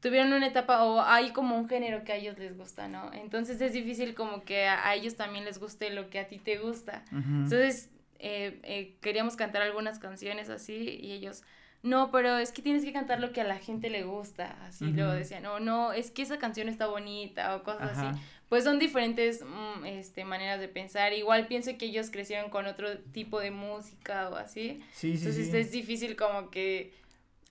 [0.00, 3.12] tuvieron una etapa o hay como un género que a ellos les gusta, ¿no?
[3.12, 6.58] Entonces es difícil como que a, ellos también les guste lo que a ti te
[6.58, 7.04] gusta.
[7.10, 11.42] Entonces eh, eh, queríamos cantar algunas canciones así y ellos,
[11.82, 14.86] no, pero es que tienes que cantar lo que a la gente le gusta, así
[14.86, 18.20] luego decían, no, no, es que esa canción está bonita o cosas así.
[18.48, 21.12] Pues son diferentes mm, este, maneras de pensar.
[21.12, 24.80] Igual pienso que ellos crecieron con otro tipo de música o así.
[24.92, 26.94] Sí, sí, Entonces es difícil como que,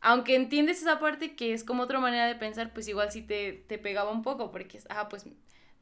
[0.02, 3.54] aunque entiendes esa parte que es como otra manera de pensar, pues igual sí te,
[3.68, 5.26] te pegaba un poco, porque, ah, pues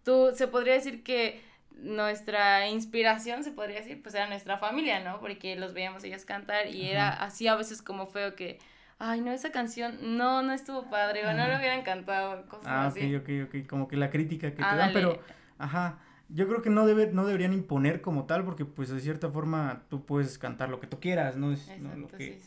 [0.04, 1.42] tú, se podría decir que
[1.78, 5.20] nuestra inspiración, se podría decir, pues era nuestra familia, ¿no?
[5.20, 8.60] Porque los veíamos ellas cantar y era así a veces como feo que,
[8.98, 12.88] ay, no, esa canción, no, no estuvo padre, o no lo hubieran cantado, cosas ah,
[12.88, 13.14] así.
[13.14, 15.20] Ah, ok, ok, ok, como que la crítica que te dan, pero,
[15.58, 16.00] ajá,
[16.30, 19.84] yo creo que no, debe, no deberían imponer como tal, porque pues de cierta forma
[19.90, 21.52] tú puedes cantar lo que tú quieras, ¿no?
[21.52, 21.96] Es ¿no?
[21.96, 22.40] lo que...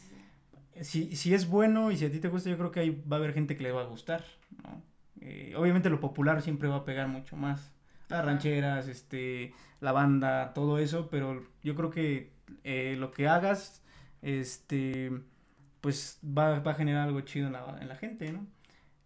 [0.82, 3.16] Si, si es bueno y si a ti te gusta, yo creo que ahí va
[3.16, 4.24] a haber gente que le va a gustar,
[4.62, 4.82] ¿no?
[5.20, 7.72] Eh, obviamente lo popular siempre va a pegar mucho más
[8.08, 12.32] las rancheras, este, la banda, todo eso, pero yo creo que
[12.64, 13.82] eh, lo que hagas,
[14.22, 15.12] este,
[15.80, 18.46] pues va, va, a generar algo chido en la, en la gente, ¿no?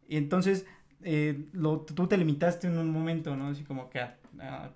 [0.06, 0.66] Y entonces,
[1.02, 3.48] eh, lo, tú te limitaste en un momento, ¿no?
[3.48, 4.18] Así como que a,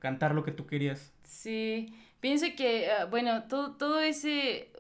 [0.01, 1.13] cantar lo que tú querías.
[1.23, 4.71] Sí, pienso que, ah, bueno, todo, todo ese,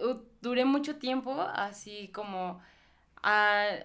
[0.47, 2.61] duré mucho tiempo así como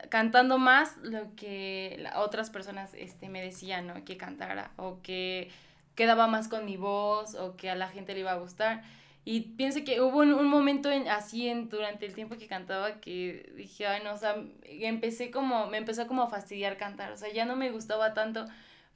[0.10, 4.06] cantando más lo que otras personas este, me decían, ¿no?
[4.06, 5.50] Que cantara o que
[5.96, 8.84] quedaba más con mi voz o que a la gente le iba a gustar.
[9.24, 13.52] Y pienso que hubo un, momento en, así en, durante el tiempo que cantaba que
[13.56, 17.32] dije, ay, no, o sea, empecé como, me empezó como a fastidiar cantar, o sea,
[17.32, 18.48] ya no me gustaba tanto,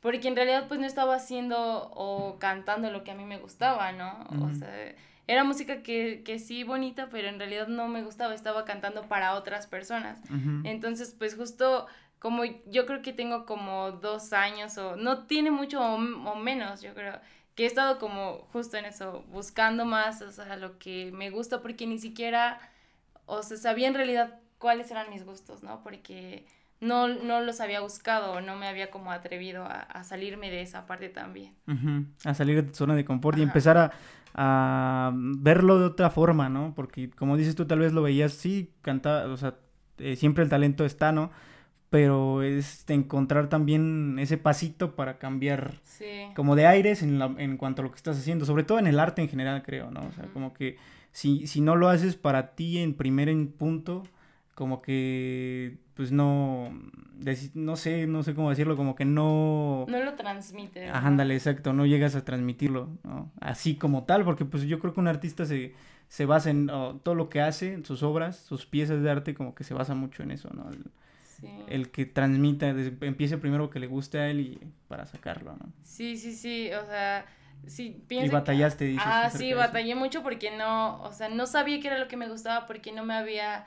[0.01, 3.91] porque en realidad pues no estaba haciendo o cantando lo que a mí me gustaba,
[3.91, 4.25] ¿no?
[4.43, 4.95] O sea,
[5.27, 9.33] era música que, que, sí bonita, pero en realidad no me gustaba, estaba cantando para
[9.35, 10.19] otras personas.
[10.63, 11.87] Entonces, pues justo
[12.19, 16.93] como yo creo que tengo como dos años o no tiene mucho o, menos, yo
[16.93, 17.19] creo,
[17.55, 21.61] que he estado como justo en eso, buscando más, o sea, lo que me gusta,
[21.61, 22.59] porque ni siquiera,
[23.25, 25.81] o sea, sabía en realidad cuáles eran mis gustos, ¿no?
[25.83, 26.45] Porque
[26.81, 31.09] no, no los había buscado, no me había como atrevido a, salirme de esa parte
[31.09, 31.53] también.
[32.23, 33.91] A salir de tu zona de confort y empezar a,
[34.37, 36.73] a verlo de otra forma, ¿no?
[36.75, 39.55] Porque como dices tú, tal vez lo veías, sí, canta, o sea,
[39.97, 41.31] eh, siempre el talento está, ¿no?
[41.89, 45.79] Pero es encontrar también ese pasito para cambiar
[46.35, 48.87] como de aires en, la, en cuanto a lo que estás haciendo, sobre todo en
[48.87, 50.01] el arte en general, creo, ¿no?
[50.01, 50.75] O sea, como que
[51.13, 54.03] si, si no lo haces para ti en primer en punto,
[54.55, 56.71] como que pues no
[57.53, 61.85] no sé no sé cómo decirlo como que no no lo transmite ándale exacto no
[61.85, 63.31] llegas a transmitirlo ¿no?
[63.41, 65.73] así como tal porque pues yo creo que un artista se,
[66.07, 69.55] se basa en todo lo que hace en sus obras sus piezas de arte como
[69.55, 70.85] que se basa mucho en eso no el,
[71.67, 76.17] el que transmita empiece primero que le guste a él y para sacarlo no sí
[76.17, 77.25] sí sí o sea
[77.67, 81.79] sí pienso y batallaste dices ah sí batallé mucho porque no o sea no sabía
[81.81, 83.65] qué era lo que me gustaba porque no me había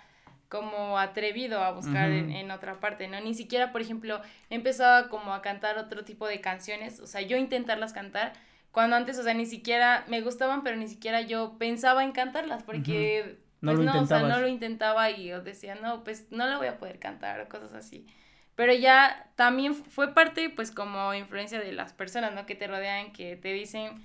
[0.48, 3.20] como atrevido a buscar en, otra parte, ¿no?
[3.20, 7.36] Ni siquiera, por ejemplo, empezaba como a cantar otro tipo de canciones, o sea, yo
[7.36, 8.32] intentarlas cantar,
[8.72, 12.62] cuando antes, o sea, ni siquiera me gustaban, pero ni siquiera yo pensaba en cantarlas,
[12.62, 16.46] porque, no pues no, o sea, no lo intentaba y yo decía, no, pues no
[16.46, 18.06] la voy a poder cantar o cosas así.
[18.54, 22.46] pero ya también fue parte, pues, como influencia de las personas, ¿no?
[22.46, 24.02] Que te rodean, que te dicen,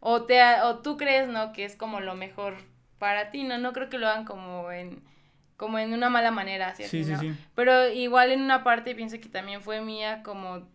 [0.00, 1.52] o, te, o tú crees, ¿no?
[1.52, 2.56] Que es como lo mejor
[2.98, 3.58] para ti, ¿no?
[3.58, 5.02] No creo que lo hagan como en
[5.56, 7.34] como en una mala manera, así, sí, sí, sí.
[7.54, 10.66] Pero igual en una parte pienso que también fue mía como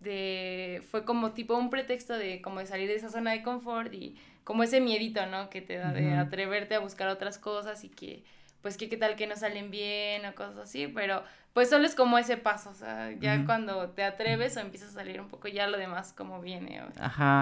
[0.00, 3.92] de, fue como tipo un pretexto de como de salir de esa zona de confort
[3.92, 5.50] y como ese miedito, ¿no?
[5.50, 8.24] Que te da de atreverte a buscar otras cosas y que,
[8.62, 11.94] pues que qué tal que no salen bien o cosas así, pero pues solo es
[11.94, 15.48] como ese paso, o sea, ya cuando te atreves o empiezas a salir un poco,
[15.48, 16.88] ya lo demás como viene, o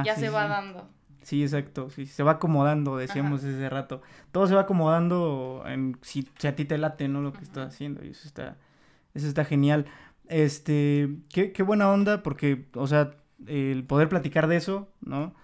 [0.05, 0.89] ya se va dando.
[1.23, 4.01] Sí, exacto, sí, se va acomodando, decíamos ese rato.
[4.33, 7.21] Todo se va acomodando en si, a ti te late, ¿no?
[7.21, 8.57] Lo que estás haciendo y eso está,
[9.15, 9.87] eso está genial.
[10.29, 13.11] Este, qué, qué buena onda porque, o sea,
[13.47, 15.35] el poder platicar de eso, ¿no?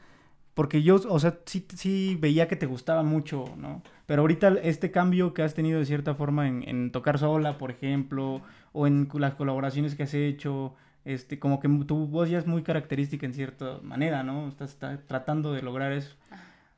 [0.55, 3.83] Porque yo, o sea, sí, sí veía que te gustaba mucho, ¿no?
[4.07, 7.71] Pero ahorita este cambio que has tenido de cierta forma en, en tocar sola, por
[7.71, 12.47] ejemplo, o en las colaboraciones que has hecho, este, como que tu voz ya es
[12.47, 14.49] muy característica en cierta manera, ¿no?
[14.49, 16.15] Estás, tratando de lograr eso.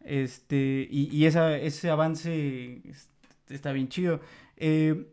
[0.05, 2.83] Este, y, y esa, ese avance
[3.49, 4.21] está bien chido.
[4.57, 5.07] Eh,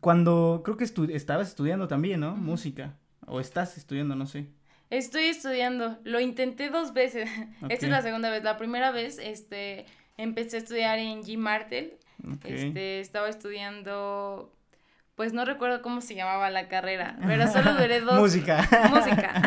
[0.00, 2.36] cuando creo que estabas estudiando también, ¿no?
[2.36, 2.96] Música.
[3.26, 4.46] O estás estudiando, no sé.
[4.90, 5.98] Estoy estudiando.
[6.04, 7.28] Lo intenté dos veces.
[7.68, 8.42] Esta es la segunda vez.
[8.44, 11.36] La primera vez, este, empecé a estudiar en G.
[11.36, 11.94] Martel.
[12.44, 14.54] Este, estaba estudiando
[15.20, 18.18] pues no recuerdo cómo se llamaba la carrera, pero solo duré dos...
[18.18, 18.66] música.
[18.90, 19.42] música.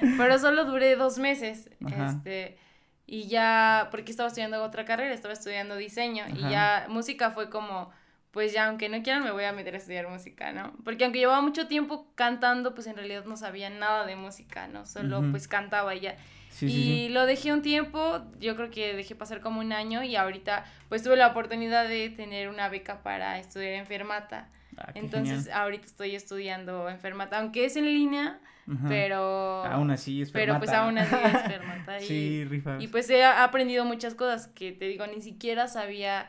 [0.16, 2.58] pero solo duré dos meses, este,
[3.06, 7.92] y ya, porque estaba estudiando otra carrera, estaba estudiando diseño, y ya música fue como,
[8.32, 10.72] pues ya aunque no quieran me voy a meter a estudiar música, ¿no?
[10.84, 14.84] Porque aunque llevaba mucho tiempo cantando, pues en realidad no sabía nada de música, ¿no?
[14.84, 16.16] Solo pues cantaba y ya.
[16.60, 20.64] y lo dejé un tiempo, yo creo que dejé pasar como un año y ahorita
[20.88, 24.48] pues tuve la oportunidad de tener una beca para estudiar enfermata.
[24.78, 28.40] Ah, Entonces, ahorita estoy estudiando enfermata, aunque es en línea,
[28.86, 29.64] pero...
[29.64, 32.00] Aún así es Pero pues aún así es enfermata.
[32.00, 32.82] y, sí, rifas.
[32.82, 36.28] Y pues he aprendido muchas cosas que te digo, ni siquiera sabía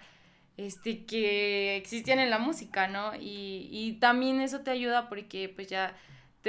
[0.58, 3.16] este que existían en la música, ¿no?
[3.16, 5.96] Y, y también eso te ayuda porque pues ya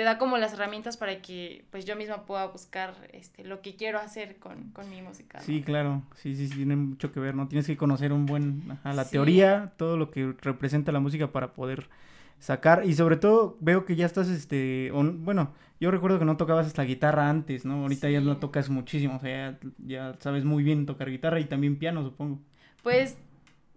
[0.00, 3.76] te da como las herramientas para que pues yo misma pueda buscar este lo que
[3.76, 5.40] quiero hacer con, mi música.
[5.40, 7.48] Sí, claro, sí, sí, sí, tiene mucho que ver, ¿no?
[7.48, 11.52] Tienes que conocer un buen, ajá, la teoría, todo lo que representa la música para
[11.52, 11.90] poder
[12.38, 16.66] sacar y sobre todo veo que ya estás, este, bueno, yo recuerdo que no tocabas
[16.66, 17.82] hasta guitarra antes, ¿no?
[17.82, 21.44] Ahorita ya lo tocas muchísimo, o sea, ya, ya sabes muy bien tocar guitarra y
[21.44, 22.40] también piano, supongo.
[22.82, 23.18] Pues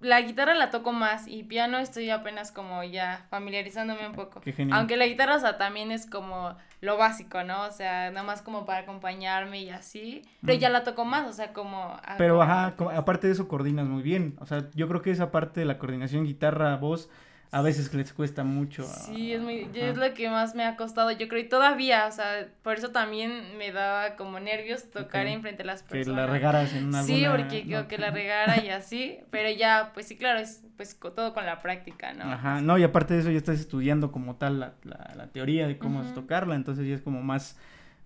[0.04, 4.42] la guitarra la toco más y piano estoy apenas como ya familiarizándome un poco.
[4.72, 7.64] Aunque la guitarra, o sea, también es como lo básico, ¿no?
[7.64, 10.22] O sea, nada más como para acompañarme y así.
[10.46, 11.98] Pero ya la toco más, o sea, como...
[12.18, 14.36] Pero, ajá, aparte de eso coordinas muy bien.
[14.40, 17.10] O sea, yo creo que esa parte de la coordinación guitarra-voz
[17.54, 18.84] a veces les cuesta mucho.
[18.84, 22.12] Sí, es muy, es lo que más me ha costado, yo creo, y todavía, o
[22.12, 26.08] sea, por eso también me daba como nervios tocar en enfrente de las personas.
[26.08, 30.08] Que la regaras en una Sí, porque que la regara y así, pero ya, pues
[30.08, 32.24] sí, claro, es pues todo con la práctica, ¿no?
[32.24, 35.68] Ajá, no, y aparte de eso ya estás estudiando como tal la, la, la teoría
[35.68, 37.60] de cómo es tocarla, entonces ya es como más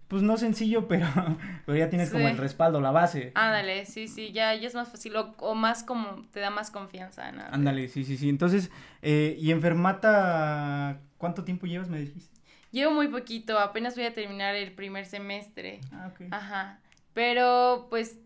[0.08, 1.06] pues no sencillo, pero,
[1.65, 3.32] pero ya tienes como el respaldo, la base.
[3.36, 7.32] Ándale, sí, sí, ya, ya es más fácil o, más como te da más confianza.
[7.32, 7.43] ¿no?
[7.52, 8.30] Ándale, sí, sí, sí.
[8.30, 12.38] Entonces, eh, ¿y enfermata cuánto tiempo llevas, me dijiste?
[12.72, 15.82] Llevo muy poquito, apenas voy a terminar el primer semestre.
[15.91, 16.28] Ah, ok.
[16.32, 16.80] Ajá,
[17.13, 18.20] pero pues,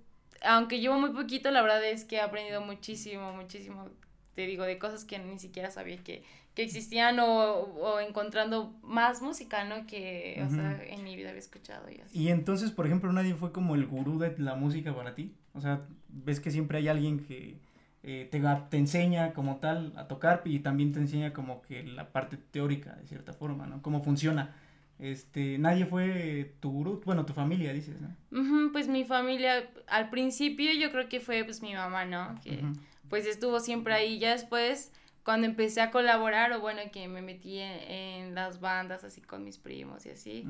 [0.43, 3.87] aunque llevo muy poquito, la verdad es que he aprendido muchísimo, muchísimo,
[4.33, 9.21] te digo, de cosas que ni siquiera sabía que que existían o, o, encontrando más
[9.21, 9.87] música, ¿no?
[9.87, 12.19] Que, o sea, en mi vida había escuchado y así.
[12.19, 15.33] Y entonces, por ejemplo, nadie fue como el gurú de la música para ti.
[15.53, 17.57] O sea, ves que siempre hay alguien que
[18.03, 22.11] eh, te, te enseña como tal a tocar y también te enseña como que la
[22.11, 23.81] parte teórica, de cierta forma, ¿no?
[23.81, 24.55] Cómo funciona.
[24.99, 28.71] Este, nadie fue tu gurú, bueno, tu familia, dices, ¿no?
[28.71, 32.35] pues mi familia, al principio yo creo que fue pues mi mamá, ¿no?
[32.43, 32.61] Que
[33.09, 34.91] pues estuvo siempre ahí, ya después
[35.23, 39.57] cuando empecé a colaborar, o bueno, que me metí en, las bandas así con mis
[39.57, 40.45] primos y así.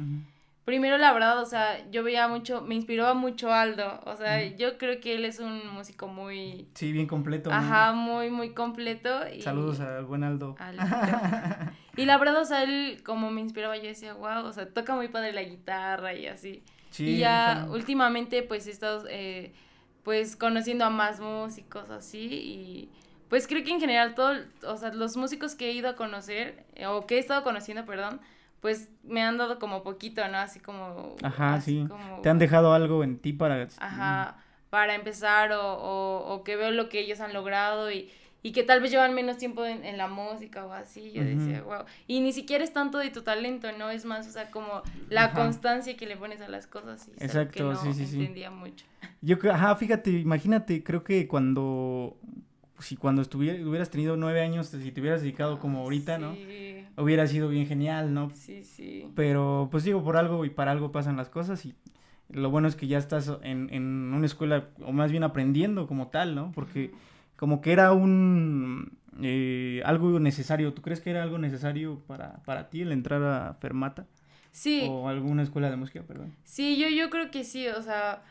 [0.63, 4.77] Primero, la verdad, o sea, yo veía mucho, me inspiraba mucho Aldo, o sea, yo
[4.77, 6.67] creo que él es un músico muy...
[6.75, 7.51] Sí, bien completo.
[7.51, 9.09] Ajá, muy, muy completo.
[9.27, 9.41] Y...
[9.41, 10.55] Saludos al buen Aldo.
[11.97, 14.95] y la verdad, o sea, él como me inspiraba, yo decía, wow, o sea, toca
[14.95, 16.61] muy padre la guitarra y así.
[16.91, 19.53] Sí, y ya últimamente, pues, he estado, eh,
[20.03, 22.89] pues, conociendo a más músicos así y
[23.31, 24.35] pues creo que en general todo,
[24.67, 27.85] o sea, los músicos que he ido a conocer, eh, o que he estado conociendo,
[27.85, 28.19] perdón,
[28.59, 30.37] pues me han dado como poquito, ¿no?
[30.37, 31.15] Así como...
[31.23, 31.87] Ajá, sí.
[32.23, 33.69] Te han dejado algo en ti para...
[33.77, 34.35] Ajá,
[34.69, 38.11] para empezar o, o, o, que veo lo que ellos han logrado y,
[38.43, 41.85] y que tal vez llevan menos tiempo en, la música o así, yo decía, wow,
[42.07, 43.91] y ni siquiera es tanto de tu talento, ¿no?
[43.91, 47.53] Es más, o sea, como la constancia que le pones a las cosas y Exacto,
[47.53, 48.85] que no sí, sí, entendía mucho.
[49.21, 52.17] Yo, ajá, fíjate, imagínate, creo que cuando,
[52.81, 56.35] si cuando estuviera, hubieras tenido nueve años, si te hubieras dedicado como ahorita, ¿no?
[56.97, 58.31] Hubiera sido bien genial, ¿no?
[58.33, 59.07] Sí, sí.
[59.15, 61.75] Pero, pues digo, por algo y para algo pasan las cosas y
[62.29, 66.07] lo bueno es que ya estás en, en una escuela, o más bien aprendiendo como
[66.07, 66.51] tal, ¿no?
[66.53, 66.91] Porque
[67.35, 70.73] como que era un eh, algo necesario.
[70.73, 74.05] ¿Tú crees que era algo necesario para, para ti el entrar a Fermata?
[74.51, 74.87] Sí.
[74.89, 76.33] O alguna escuela de música, perdón.
[76.43, 78.23] Sí, yo, yo creo que sí, o sea,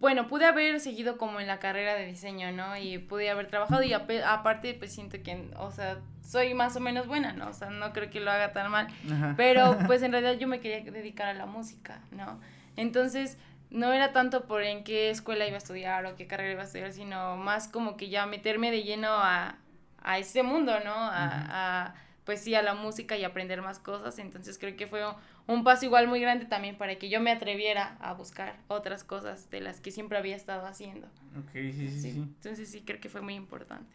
[0.00, 2.76] bueno, pude haber seguido como en la carrera de diseño, ¿no?
[2.76, 7.06] Y pude haber trabajado y aparte pues siento que, o sea, soy más o menos
[7.06, 7.48] buena, ¿no?
[7.48, 8.88] O sea, no creo que lo haga tan mal,
[9.36, 12.40] pero pues en realidad yo me quería dedicar a la música, ¿no?
[12.76, 13.36] Entonces,
[13.68, 16.64] no era tanto por en qué escuela iba a estudiar o qué carrera iba a
[16.64, 19.56] estudiar, sino más como que ya meterme de lleno a,
[20.02, 20.94] a ese mundo, ¿no?
[20.94, 24.18] A, pues sí, a la música y aprender más cosas.
[24.18, 25.04] Entonces creo que fue
[25.52, 29.50] un, paso igual muy grande también para que yo me atreviera a buscar otras cosas
[29.50, 31.06] de las que siempre había estado haciendo.
[31.38, 32.08] Ok, sí, sí, sí.
[32.18, 33.92] Entonces sí, creo que fue muy importante.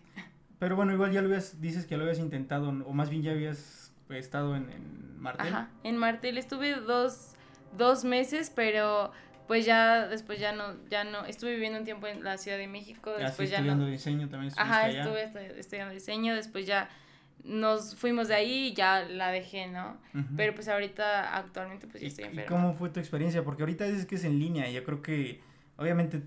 [0.59, 3.31] Pero bueno, igual ya lo habías, dices que lo habías intentado, o más bien ya
[3.31, 5.47] habías estado en, en Martel.
[5.47, 7.33] Ajá, en Martel estuve dos,
[7.77, 9.11] dos meses, pero
[9.47, 12.67] pues ya después ya no, ya no, estuve viviendo un tiempo en la Ciudad de
[12.67, 16.89] México, después ya estudiando diseño también Ajá, estuve estudiando diseño, después ya
[17.45, 19.97] nos fuimos de ahí y ya la dejé, ¿no?
[20.35, 22.43] Pero pues ahorita actualmente pues ya estoy enferma.
[22.43, 23.43] ¿Y cómo fue tu experiencia?
[23.43, 25.41] Porque ahorita dices que es en línea y yo creo que
[25.77, 26.23] obviamente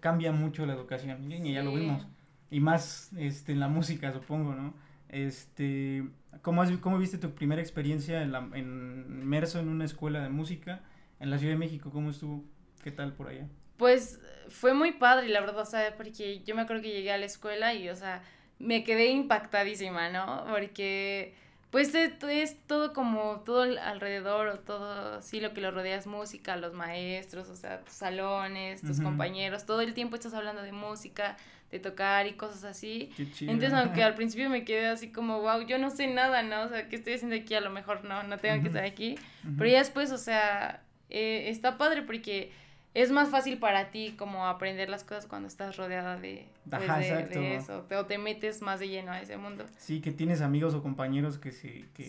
[0.00, 2.06] cambia mucho la educación en línea, ya lo vimos.
[2.50, 4.74] Y más este en la música, supongo, ¿no?
[5.08, 6.04] Este,
[6.42, 10.30] ¿cómo, has, cómo viste tu primera experiencia en, la, en inmerso en una escuela de
[10.30, 10.82] música
[11.20, 11.90] en la Ciudad de México?
[11.90, 12.44] ¿Cómo estuvo?
[12.82, 13.46] ¿Qué tal por allá?
[13.76, 17.18] Pues fue muy padre, la verdad, o sea, porque yo me acuerdo que llegué a
[17.18, 18.22] la escuela y, o sea,
[18.58, 20.44] me quedé impactadísima, ¿no?
[20.48, 21.34] Porque,
[21.70, 26.56] pues, es, todo como, todo alrededor, o todo, sí, lo que lo rodea es música,
[26.56, 31.36] los maestros, o sea, tus salones, tus compañeros, todo el tiempo estás hablando de música,
[31.70, 33.10] de tocar y cosas así.
[33.16, 33.52] Qué chido.
[33.52, 36.62] Entonces, aunque al principio me quedé así como, wow, yo no sé nada, ¿no?
[36.62, 37.54] O sea, ¿qué estoy haciendo aquí?
[37.54, 39.16] A lo mejor no, no tengo que estar aquí.
[39.58, 42.52] Pero ya después, o sea, eh, está padre porque
[42.96, 47.84] es más fácil para ti como aprender las cosas cuando estás rodeada de, pues, eso,
[47.90, 49.66] o te metes más de lleno a ese mundo.
[49.76, 52.04] Sí, que tienes amigos o compañeros que sí, que,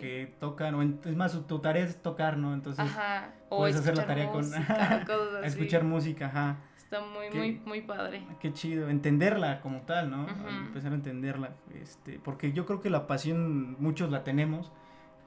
[0.00, 2.54] que, tocan, o es más, tu tarea es tocar, ¿no?
[2.54, 2.84] Entonces
[3.50, 4.44] o puedes hacer la tarea con...
[5.44, 6.56] escuchar música, ajá.
[6.76, 8.24] Está muy, muy, muy padre.
[8.40, 10.26] Qué chido, entenderla como tal, ¿no?
[10.66, 14.72] Empezar a entenderla, este, porque yo creo que la pasión muchos la tenemos,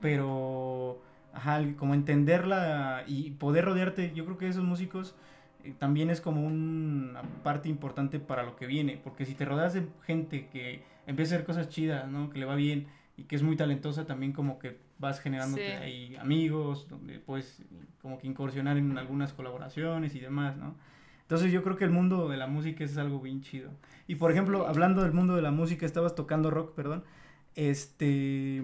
[0.01, 0.99] pero
[1.35, 5.15] ajá, como entenderla y poder rodearte, yo creo que esos músicos
[5.63, 9.73] eh, también es como una parte importante para lo que viene, porque si te rodeas
[9.73, 12.29] de gente que empieza a hacer cosas chidas, ¿no?
[12.29, 16.15] Que le va bien y que es muy talentosa, también como que vas generando ahí
[16.15, 17.61] amigos, donde puedes
[18.01, 20.75] como que incursionar en algunas colaboraciones y demás, ¿no?
[21.23, 23.71] Entonces yo creo que el mundo de la música es algo bien chido.
[24.07, 27.03] Y por ejemplo, hablando del mundo de la música, estabas tocando rock, perdón.
[27.55, 28.63] Este,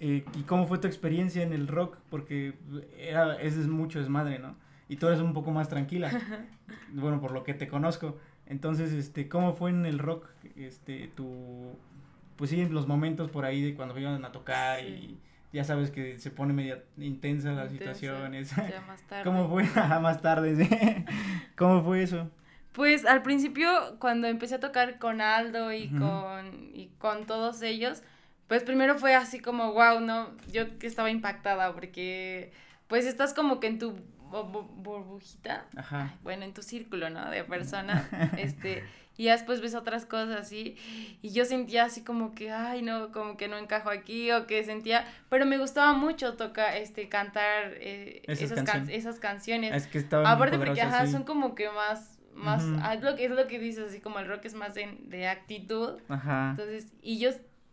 [0.00, 1.98] eh, ¿Y cómo fue tu experiencia en el rock?
[2.08, 2.54] Porque
[2.98, 4.56] era, es mucho desmadre, ¿no?
[4.88, 6.10] Y tú eres un poco más tranquila,
[6.92, 8.18] bueno, por lo que te conozco.
[8.46, 11.76] Entonces, este, ¿cómo fue en el rock, este, tu,
[12.36, 15.20] pues sí, los momentos por ahí de cuando iban a tocar y
[15.52, 17.66] ya sabes que se pone media intensa.
[18.68, 19.24] Ya más tarde.
[19.24, 19.64] ¿Cómo fue?
[20.00, 21.04] más tarde, sí.
[21.56, 22.30] ¿Cómo fue eso?
[22.72, 28.02] Pues al principio, cuando empecé a tocar con Aldo y, con, y con todos ellos,
[28.50, 30.30] pues primero fue así como, wow, ¿no?
[30.50, 32.50] Yo que estaba impactada porque
[32.88, 33.94] pues estás como que en tu
[34.32, 36.16] burbujita, Ajá.
[36.24, 37.30] bueno, en tu círculo, ¿no?
[37.30, 38.08] De personas,
[38.38, 38.82] este,
[39.16, 40.76] y después ves otras cosas así,
[41.22, 44.64] y yo sentía así como que, ay, no, como que no encajo aquí, o que
[44.64, 48.50] sentía, pero me gustaba mucho tocar, este, cantar eh, esas,
[48.88, 49.76] esas, canciones.
[49.76, 53.26] Es que estaban Aparte porque, ajá, son como que más, más, ah, es, lo que,
[53.26, 56.00] es lo que dices, así como el rock es más de, de actitud.
[56.08, 56.50] Ajá.
[56.50, 57.30] Entonces, y yo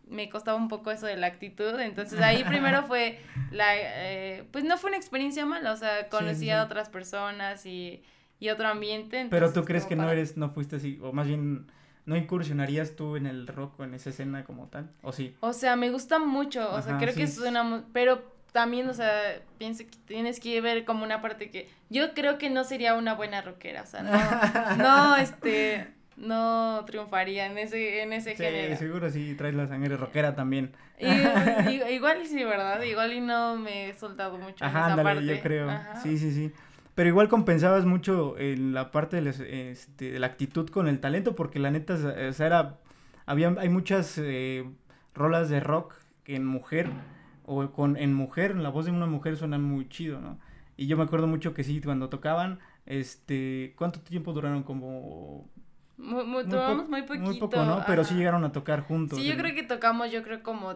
[0.09, 3.19] me costaba un poco eso de la actitud, entonces ahí primero fue
[3.51, 8.01] la, eh, pues no fue una experiencia mala, o sea, conocí a otras personas y,
[8.39, 9.27] y otro ambiente.
[9.29, 11.67] Pero tú crees que no eres, no fuiste así, o más bien,
[12.05, 14.89] ¿no incursionarías tú en el rock o en esa escena como tal?
[15.01, 15.35] ¿O sí?
[15.41, 19.11] O sea, me gusta mucho, o sea, creo que es una, pero también, o sea,
[19.57, 23.13] pienso que tienes que ver como una parte que yo creo que no sería una
[23.13, 29.09] buena rockera, o sea, no, no, este no triunfaría en ese, en ese sí, seguro
[29.09, 30.71] sí, traes la sangre rockera también.
[30.99, 32.81] igual y sí, ¿verdad?
[32.81, 35.25] Igual y no me he soltado mucho Ajá, en esa parte.
[35.25, 35.69] yo creo.
[36.01, 36.51] Sí, sí, sí.
[36.95, 41.35] Pero igual compensabas mucho en la parte de, este, de, la actitud con el talento,
[41.35, 42.79] porque la neta, o sea, era
[43.27, 44.65] había, hay muchas eh,
[45.13, 45.93] rolas de rock
[46.25, 46.89] en mujer,
[47.45, 50.39] o con, en mujer, la voz de una mujer suena muy chido, ¿no?
[50.77, 54.63] Y yo me acuerdo mucho que sí, cuando tocaban, este, ¿cuánto tiempo duraron?
[54.63, 55.49] Como
[55.97, 57.25] muy, muy, muy, poquito.
[57.25, 57.83] Muy poco, ¿no?
[57.85, 59.17] Pero sí llegaron a tocar juntos.
[59.17, 60.75] Sí, yo creo que tocamos, yo creo como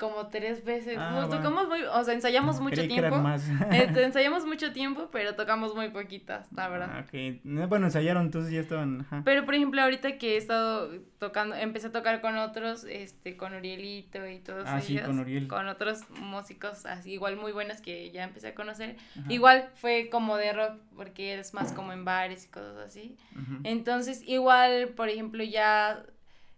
[0.00, 0.96] como tres veces.
[0.98, 3.18] Ah, tocamos muy, o sea, ensayamos mucho tiempo.
[3.18, 3.46] Más.
[3.70, 6.90] Este, ensayamos mucho tiempo, pero tocamos muy poquitas, la verdad.
[6.92, 7.40] Ah, okay.
[7.44, 9.06] Bueno, ensayaron, entonces ya estaban.
[9.24, 13.54] Pero por ejemplo, ahorita que he estado tocando, empecé a tocar con otros, este, con
[13.54, 15.46] Urielito y todos ah, Sí, con Uriel.
[15.46, 18.96] Con otros músicos así, igual muy buenos que ya empecé a conocer.
[19.28, 23.16] Igual fue como de rock, porque es más como en bares y cosas así.
[23.64, 26.02] Entonces, igual, por ejemplo, ya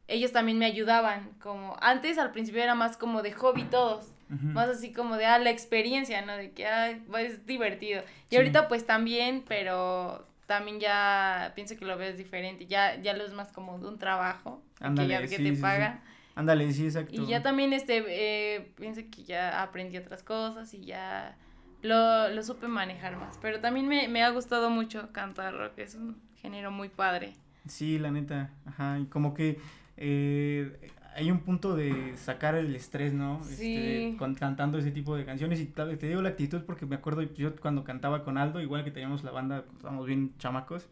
[0.08, 4.68] ellos también me ayudaban, como antes al principio era más como de hobby todos, más
[4.68, 6.34] así como de, ah, la experiencia, ¿no?
[6.36, 8.02] De que, ah, es divertido.
[8.30, 13.24] Y ahorita pues también, pero también ya pienso que lo ves diferente, ya, ya lo
[13.24, 14.62] es más como de un trabajo,
[14.96, 16.00] que ya que te pagan.
[16.34, 17.12] Ándale, sí, exacto.
[17.12, 21.36] Y ya también, este, eh, pienso que ya aprendí otras cosas y ya
[21.82, 23.38] lo, lo supe manejar más.
[23.42, 27.34] Pero también me, me ha gustado mucho cantar rock, es un género muy padre.
[27.68, 29.60] Sí, la neta, ajá, y como que
[30.04, 33.40] eh, hay un punto de sacar el estrés, ¿no?
[33.48, 37.22] Este, cantando ese tipo de canciones y tal, te digo la actitud porque me acuerdo
[37.22, 40.88] yo cuando cantaba con Aldo, igual que teníamos la banda, estábamos bien chamacos,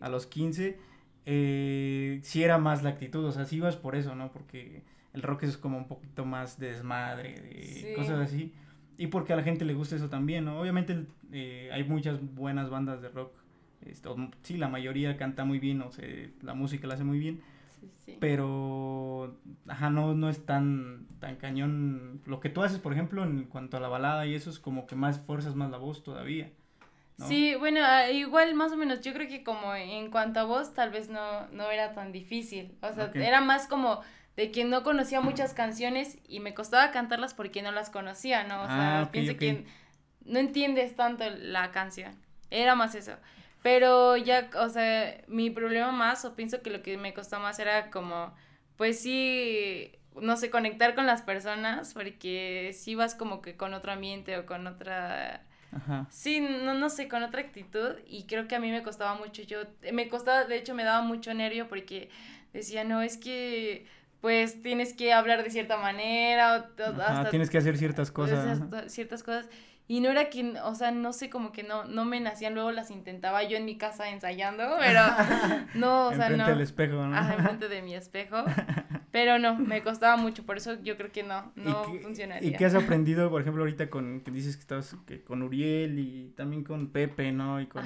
[0.00, 0.78] a los 15,
[1.26, 4.32] eh, sí era más la actitud, o sea, sí ibas por eso, ¿no?
[4.32, 4.82] Porque
[5.12, 8.54] el rock es como un poquito más de desmadre, de cosas así,
[8.96, 10.58] y porque a la gente le gusta eso también, ¿no?
[10.58, 13.32] Obviamente eh, hay muchas buenas bandas de rock,
[13.84, 16.06] esto, sí, la mayoría canta muy bien, o sea,
[16.40, 17.42] la música la hace muy bien,
[18.20, 22.22] pero, ajá, no, no es tan, tan cañón.
[22.26, 24.86] Lo que tú haces, por ejemplo, en cuanto a la balada y eso es como
[24.86, 26.50] que más fuerzas más la voz todavía.
[27.18, 30.74] Sí, bueno, ah, igual más o menos, yo creo que como en cuanto a voz
[30.74, 32.76] tal vez no, no era tan difícil.
[32.82, 34.02] O sea, era más como
[34.36, 38.62] de que no conocía muchas canciones y me costaba cantarlas porque no las conocía, ¿no?
[38.62, 39.64] O sea, ah, pienso que
[40.26, 42.14] no entiendes tanto la canción.
[42.50, 43.12] Era más eso.
[43.66, 47.58] Pero ya, o sea, mi problema más, o pienso que lo que me costó más
[47.58, 48.32] era como,
[48.76, 53.90] pues sí, no sé, conectar con las personas, porque si vas como que con otro
[53.90, 55.44] ambiente o con otra...
[55.72, 56.06] Ajá.
[56.10, 59.42] Sí, no, no sé, con otra actitud y creo que a mí me costaba mucho,
[59.42, 59.62] yo,
[59.92, 62.08] me costaba, de hecho me daba mucho nervio porque
[62.52, 63.88] decía, no, es que
[64.26, 68.60] pues tienes que hablar de cierta manera, o, hasta, tienes que hacer ciertas cosas.
[68.88, 69.48] Ciertas cosas.
[69.86, 72.72] Y no era que, o sea, no sé, como que no, no me nacían, luego
[72.72, 75.00] las intentaba yo en mi casa ensayando, pero
[75.74, 76.44] no, o sea, no.
[76.44, 77.16] del espejo, ¿no?
[77.16, 78.44] Ajá, enfrente de mi espejo.
[79.12, 82.50] Pero no, me costaba mucho, por eso yo creo que no, no funcionaría.
[82.50, 86.00] ¿Y qué has aprendido, por ejemplo, ahorita con, que dices que estabas que con Uriel
[86.00, 87.60] y también con Pepe, ¿no?
[87.60, 87.84] Y con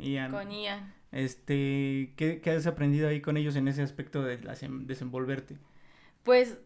[0.00, 0.32] Ian.
[0.32, 0.92] Con Ian.
[1.12, 4.36] Este, ¿qué, ¿qué has aprendido ahí con ellos en ese aspecto de
[4.80, 5.56] desenvolverte?
[6.26, 6.58] Pues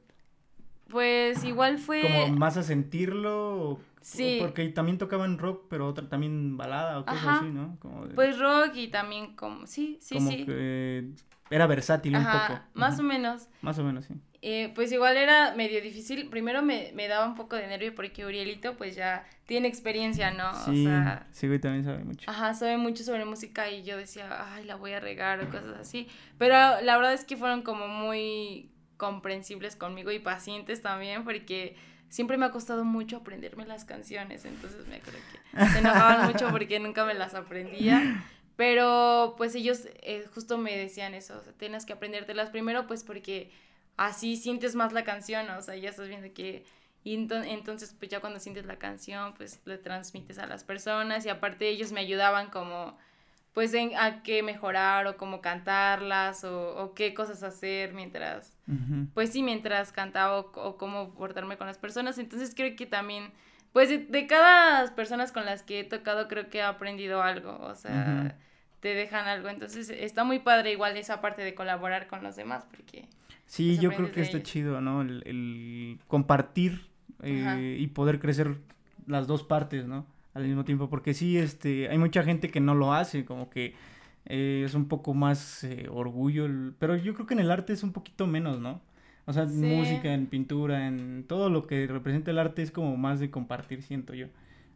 [0.91, 2.03] pues igual fue...
[2.03, 3.79] Como más a sentirlo.
[4.01, 4.39] Sí.
[4.41, 7.79] Porque también tocaban rock, pero otra también balada o cosas así, ¿no?
[8.15, 9.67] Pues rock y también como...
[9.67, 10.45] Sí, sí, como sí.
[10.45, 11.11] Que
[11.51, 12.61] era versátil un poco.
[12.75, 13.49] Más o menos.
[13.63, 14.15] Más o menos, sí.
[14.43, 16.31] Eh, pues igual era medio difícil.
[16.31, 20.55] Primero me, me, daba un poco de nervio porque Urielito pues ya tiene experiencia, ¿no?
[20.65, 22.31] Sí, o sea, sí, güey, también sabe mucho.
[22.31, 25.79] Ajá, sabe mucho sobre música y yo decía, ay, la voy a regar o cosas
[25.79, 26.09] así.
[26.39, 28.70] Pero la verdad es que fueron como muy
[29.01, 31.75] comprensibles conmigo y pacientes también, porque
[32.11, 36.49] siempre me ha costado mucho aprenderme las canciones, entonces me creo que se enojaban mucho
[36.51, 38.23] porque nunca me las aprendía.
[38.57, 43.05] Pero pues ellos eh, justo me decían eso, o sea, tienes que aprendértelas primero pues
[43.05, 43.51] porque
[43.97, 46.65] así sientes más la canción, o sea, ya estás viendo que...
[47.03, 51.31] Y entonces pues ya cuando sientes la canción pues le transmites a las personas y
[51.31, 52.99] aparte ellos me ayudaban como
[53.61, 58.57] pues en a qué mejorar o cómo cantarlas o, qué cosas hacer mientras,
[59.13, 62.17] pues sí, mientras cantaba o, cómo portarme con las personas.
[62.17, 63.33] Entonces creo que también,
[63.75, 67.75] pues de, cada personas con las que he tocado creo que he aprendido algo, o
[67.75, 68.35] sea,
[68.81, 69.51] te dejan algo.
[69.51, 73.11] Entonces está muy padre igual esa parte de colaborar con los demás porque...
[73.45, 75.03] Sí, pues, yo creo que está chido, ¿no?
[75.03, 76.87] El, compartir
[77.23, 78.57] eh, y poder crecer
[79.07, 80.07] las dos partes, ¿no?
[80.35, 83.75] Al mismo tiempo, porque sí, este, hay mucha gente que no lo hace, como que
[84.27, 86.47] eh, es un poco más eh, orgullo,
[86.79, 88.81] pero yo creo que en el arte es un poquito menos, ¿no?
[89.27, 92.97] O sea, en música, en pintura, en todo lo que representa el arte es como
[92.97, 94.27] más de compartir, siento yo.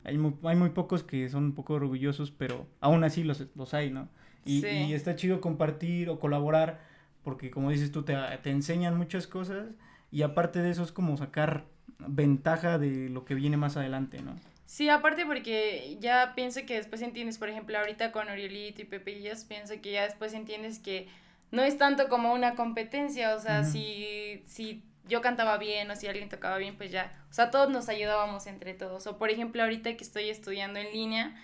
[0.05, 3.75] Hay muy, hay muy pocos que son un poco orgullosos, pero aún así los, los
[3.75, 4.09] hay, ¿no?
[4.45, 6.83] Y, y está chido compartir o colaborar,
[7.23, 9.69] porque como dices tú, te, te enseñan muchas cosas
[10.13, 11.65] y aparte de eso es como sacar
[11.99, 14.37] ventaja de lo que viene más adelante, ¿no?
[14.67, 19.13] Sí, aparte porque ya pienso que después entiendes, por ejemplo, ahorita con Orielito y Pepe
[19.13, 21.09] y pienso que ya después entiendes que
[21.51, 26.07] no es tanto como una competencia, o sea, si, si yo cantaba bien o si
[26.07, 29.07] alguien tocaba bien, pues ya, o sea, todos nos ayudábamos entre todos.
[29.07, 31.37] O por ejemplo, ahorita que estoy estudiando en línea,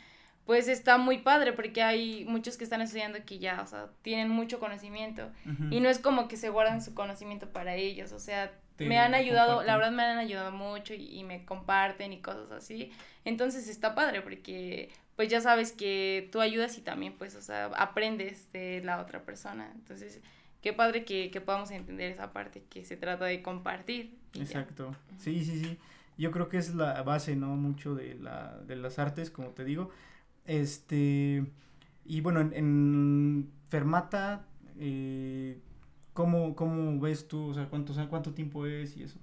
[0.47, 4.31] pues está muy padre porque hay muchos que están estudiando que ya, o sea, tienen
[4.31, 5.31] mucho conocimiento.
[5.71, 8.51] Y no es como que se guardan su conocimiento para ellos, o sea,
[8.81, 12.91] me han ayudado, la verdad me han ayudado mucho y, me comparten y cosas así.
[13.24, 17.66] Entonces está padre porque pues ya sabes que tú ayudas y también pues, o sea,
[17.76, 19.70] aprendes de la otra persona.
[19.74, 20.20] Entonces,
[20.62, 24.16] qué padre que, que podamos entender esa parte que se trata de compartir.
[24.35, 24.95] Exacto.
[25.18, 25.78] Sí, sí, sí.
[26.16, 27.49] Yo creo que es la base, ¿no?
[27.57, 29.91] Mucho de, la, de las artes, como te digo.
[30.47, 31.45] Este,
[32.05, 34.45] y bueno, en, Fermata,
[34.78, 35.59] eh,
[36.13, 37.51] ¿cómo, ¿cómo, ves tú?
[37.51, 39.19] O sea, ¿cuánto, ¿cuánto tiempo es y eso?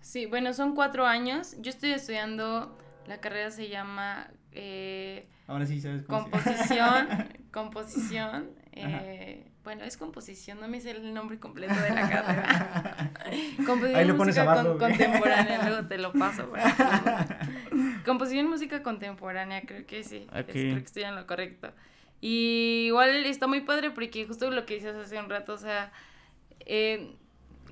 [0.00, 1.56] Sí, bueno, son cuatro años.
[1.60, 4.30] Yo estoy estudiando, la carrera se llama...
[4.52, 7.08] Eh, Ahora sí sabes cómo Composición,
[7.52, 13.12] composición, eh, bueno, es composición, no me sé el nombre completo de la carrera.
[13.66, 16.52] composición Ahí lo pones música abajo, contemporánea, luego te lo paso.
[18.04, 20.26] composición música contemporánea, creo que sí.
[20.30, 21.72] creo que estoy en lo correcto.
[22.20, 25.92] Y igual está muy padre porque justo lo que dices hace un rato, o sea,
[26.66, 27.14] eh,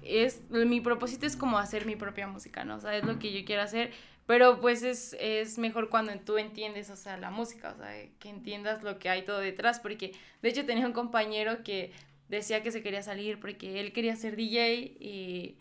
[0.03, 2.77] es, mi propósito es como hacer mi propia música, ¿no?
[2.77, 3.93] O sea, es lo que yo quiero hacer,
[4.27, 8.29] pero pues es, es mejor cuando tú entiendes, o sea, la música, o sea, que
[8.29, 10.13] entiendas lo que hay todo detrás, porque
[10.43, 11.93] de hecho tenía un compañero que
[12.29, 15.57] decía que se quería salir porque él quería ser DJ y,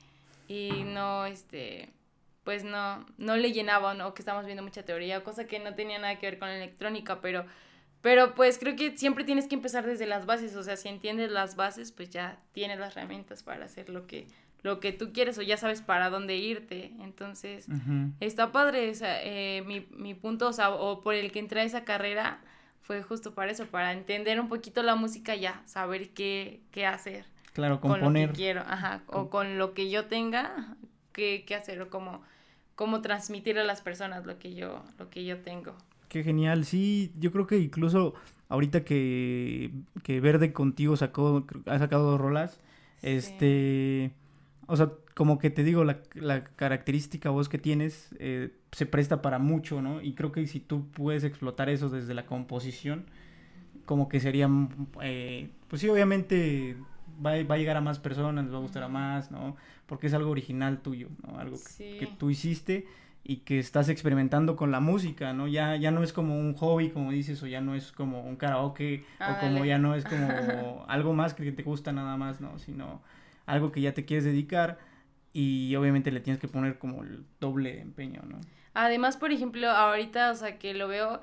[0.48, 1.90] y no, este,
[2.44, 4.14] pues no, no le llenaba, ¿no?
[4.14, 7.22] Que estamos viendo mucha teoría, cosa que no tenía nada que ver con la electrónica,
[7.22, 7.46] pero...
[8.02, 11.32] Pero pues creo que siempre tienes que empezar desde las bases, o sea, si entiendes
[11.32, 14.28] las bases, pues ya tienes las herramientas para hacer lo que,
[14.64, 16.94] lo que tú quieres o ya sabes para dónde irte.
[17.00, 17.68] Entonces,
[18.20, 21.62] está padre, o sea, eh, mi, mi punto, o sea, o por el que entré
[21.62, 22.40] a esa carrera
[22.82, 27.26] fue justo para eso, para entender un poquito la música ya, saber qué, qué hacer.
[27.54, 28.04] Claro, componer.
[28.04, 30.76] Con lo que quiero, ajá, o con lo que yo tenga,
[31.12, 32.24] qué, qué hacer, o cómo,
[32.76, 35.76] cómo transmitir a las personas lo que yo, lo que yo tengo.
[36.12, 38.16] Qué genial, sí, yo creo que incluso
[38.50, 39.72] ahorita que,
[40.04, 42.60] que Verde contigo sacó, ha sacado dos rolas,
[43.02, 44.12] este
[44.68, 49.22] o sea, como que te digo, la, la característica voz que tienes eh, se presta
[49.22, 50.02] para mucho, ¿no?
[50.02, 53.06] Y creo que si tú puedes explotar eso desde la composición,
[53.86, 54.50] como que sería,
[55.02, 56.76] eh, pues sí, obviamente
[57.26, 59.56] va, va, a llegar a más personas, les va a gustar a más, ¿no?
[59.86, 61.40] Porque es algo original tuyo, ¿no?
[61.40, 62.86] Algo que, tú hiciste
[63.24, 65.48] y que estás experimentando con la música, ¿no?
[65.48, 68.36] Ya, ya no es como un hobby, como dices, o ya no es como un
[68.36, 72.58] karaoke, o como ya no es como algo más que te gusta nada más, ¿no?
[72.58, 73.02] Sino
[73.46, 74.80] algo que ya te quieres dedicar
[75.34, 78.40] y obviamente le tienes que poner como el doble empeño, ¿no?
[78.74, 81.22] Además, por ejemplo, ahorita, o sea, que lo veo,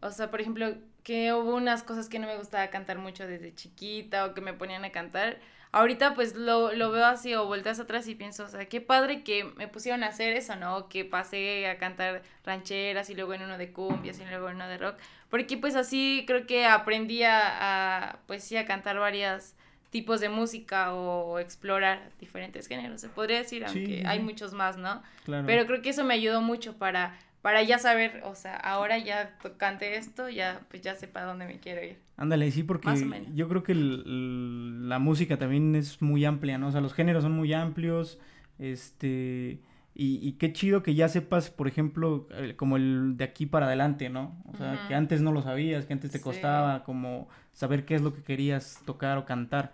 [0.00, 3.54] o sea, por ejemplo, que hubo unas cosas que no me gustaba cantar mucho desde
[3.54, 5.38] chiquita o que me ponían a cantar.
[5.72, 9.22] Ahorita pues lo, lo veo así o vueltas atrás y pienso, o sea, qué padre
[9.22, 10.88] que me pusieron a hacer eso, ¿no?
[10.88, 14.66] Que pasé a cantar rancheras y luego en uno de cumbias y luego en uno
[14.68, 14.96] de rock.
[15.28, 19.54] Porque pues así creo que aprendí a, a pues sí, a cantar varias
[19.90, 25.02] tipos de música o explorar diferentes géneros, se podría decir, aunque hay muchos más, ¿no?
[25.24, 25.46] Claro.
[25.46, 29.36] Pero creo que eso me ayudó mucho para, para ya saber, o sea, ahora ya
[29.56, 31.98] cante esto, ya pues ya sé para dónde me quiero ir.
[32.20, 36.68] Ándale, sí, porque yo creo que la música también es muy amplia, ¿no?
[36.68, 38.18] O sea, los géneros son muy amplios,
[38.58, 39.62] este...
[39.94, 44.10] Y, y, qué chido que ya sepas, por ejemplo, como el de aquí para adelante,
[44.10, 44.40] ¿no?
[44.52, 48.02] O sea, que antes no lo sabías, que antes te costaba como saber qué es
[48.02, 49.72] lo que querías tocar o cantar.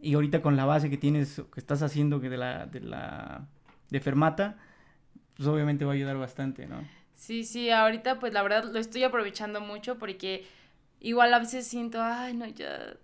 [0.00, 3.48] Y ahorita con la base que tienes, que estás haciendo que de la, de la,
[3.90, 4.58] de Fermata,
[5.36, 6.82] pues obviamente va a ayudar bastante, ¿no?
[7.16, 10.46] Sí, sí, ahorita pues la verdad lo estoy aprovechando mucho porque
[11.00, 12.94] igual a veces siento, ay, no, ya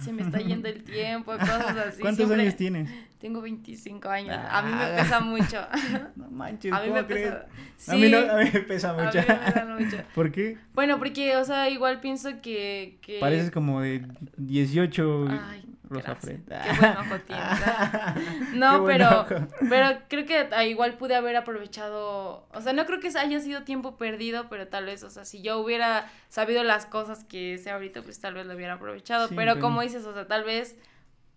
[0.00, 2.00] se me está yendo el tiempo, cosas así.
[2.02, 2.90] ¿Cuántos años tienes?
[3.18, 4.36] Tengo 25 años.
[4.36, 4.96] a mí me ah.
[4.96, 5.66] pesa mucho.
[6.16, 7.46] No manches, a mí me Pesa...
[7.88, 9.18] a, mí no, a mí me pesa mucho.
[9.18, 9.96] A mí me pesa mucho.
[10.14, 10.58] ¿Por qué?
[10.74, 12.98] Bueno, porque, o sea, igual pienso que...
[13.02, 13.18] que...
[13.20, 15.26] Pareces como de 18.
[15.30, 15.64] Ay,
[16.00, 18.54] Rosa Qué buen ojo tienes.
[18.54, 19.26] no, pero,
[19.68, 23.96] pero creo que igual pude haber aprovechado, o sea, no creo que haya sido tiempo
[23.96, 28.02] perdido, pero tal vez, o sea, si yo hubiera sabido las cosas que sé ahorita,
[28.02, 30.76] pues tal vez lo hubiera aprovechado, pero, como dices, o sea, tal vez,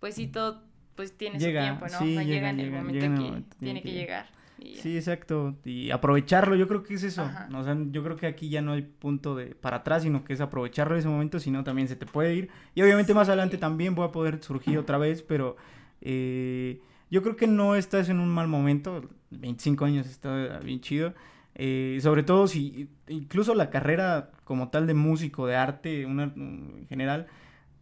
[0.00, 0.62] pues sí, todo,
[0.94, 1.96] pues tiene su tiempo, ¿no?
[1.96, 4.37] o sea, llega, en el momento que tiene que llegar.
[4.80, 5.56] Sí, exacto.
[5.64, 7.28] Y aprovecharlo, yo creo que es eso.
[7.54, 10.32] O sea, yo creo que aquí ya no hay punto de para atrás, sino que
[10.32, 12.48] es aprovecharlo en ese momento, si no también se te puede ir.
[12.74, 15.56] Y obviamente más adelante también voy a poder surgir otra vez, pero
[16.00, 16.80] eh,
[17.10, 19.08] yo creo que no estás en un mal momento.
[19.30, 21.14] 25 años está bien chido.
[21.54, 26.86] Eh, sobre todo si incluso la carrera como tal de músico, de arte, una, en
[26.88, 27.26] general,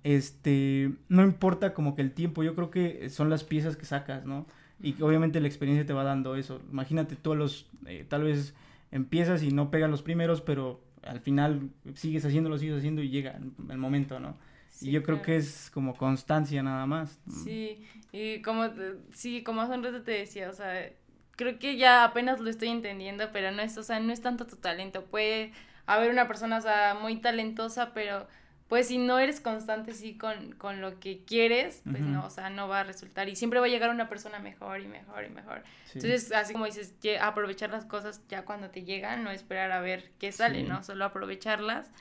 [0.02, 4.24] este, no importa como que el tiempo, yo creo que son las piezas que sacas,
[4.24, 4.46] ¿no?
[4.82, 6.60] Y obviamente la experiencia te va dando eso.
[6.70, 8.54] Imagínate tú los, eh, tal vez
[8.90, 13.38] empiezas y no pegan los primeros, pero al final sigues haciéndolo, sigues haciendo y llega
[13.70, 14.36] el momento, ¿no?
[14.80, 17.18] y yo creo que es como constancia nada más.
[17.44, 18.68] Sí, y como,
[19.12, 20.90] sí, como hace un rato te decía, o sea,
[21.32, 24.46] creo que ya apenas lo estoy entendiendo, pero no es, o sea, no es tanto
[24.46, 25.04] tu talento.
[25.04, 25.52] Puede
[25.86, 28.26] haber una persona, o sea, muy talentosa, pero
[28.68, 32.50] pues si no eres constante sí con, con lo que quieres, pues no, o sea,
[32.50, 33.28] no va a resultar.
[33.28, 35.62] Y siempre va a llegar una persona mejor y mejor y mejor.
[35.94, 40.10] Entonces, así como dices, aprovechar las cosas ya cuando te llegan, no esperar a ver
[40.18, 40.82] qué sale, ¿no?
[40.82, 41.92] Solo aprovecharlas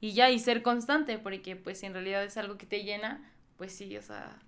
[0.00, 3.22] y ya, y ser constante, porque pues si en realidad es algo que te llena,
[3.56, 4.38] pues sí, o sea,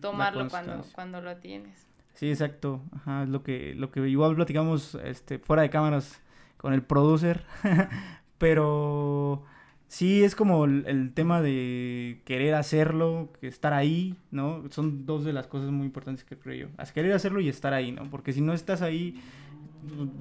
[0.00, 1.86] tomarlo cuando, cuando lo tienes.
[2.14, 2.82] Sí, exacto.
[2.96, 6.20] Ajá, lo que, lo que igual platicamos este, fuera de cámaras
[6.56, 7.44] con el producer.
[8.38, 9.44] Pero
[9.92, 14.64] sí es como el, tema de querer hacerlo, estar ahí, ¿no?
[14.70, 16.92] Son dos de las cosas muy importantes que creo yo.
[16.94, 18.08] querer hacerlo y estar ahí, ¿no?
[18.08, 19.20] Porque si no estás ahí,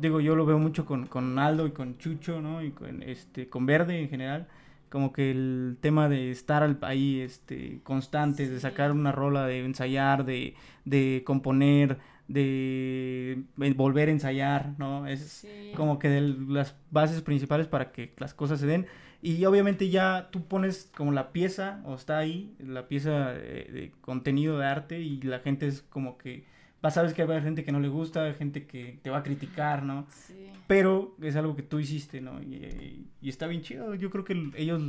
[0.02, 2.62] digo, yo lo veo mucho con, con Aldo y con Chucho, ¿no?
[2.62, 4.50] Y con, este, con Verde en general
[4.90, 10.26] como que el tema de estar ahí este constantes, de sacar una rola, de ensayar,
[10.26, 10.54] de,
[10.84, 11.98] de componer,
[12.28, 13.44] de
[13.78, 15.08] volver a ensayar, ¿no?
[15.08, 15.48] Es
[15.78, 18.86] como que de las bases principales para que las cosas se den.
[19.22, 24.58] Y obviamente ya tú pones como la pieza, o está ahí, la pieza de contenido
[24.58, 26.44] de arte y la gente es como que
[26.82, 29.20] vas sabes que va a haber gente que no le gusta, gente que te va
[29.20, 30.08] a criticar, ¿no?
[30.10, 30.50] Sí.
[30.68, 32.42] Pero es algo que tú hiciste, ¿no?
[32.42, 33.94] Y, está bien chido.
[33.96, 34.82] Yo creo que ellos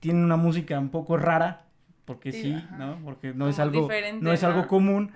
[0.00, 1.66] tienen una música un poco rara,
[2.04, 2.98] porque sí, ¿no?
[3.04, 3.88] Porque no es algo,
[4.20, 5.12] no es algo común,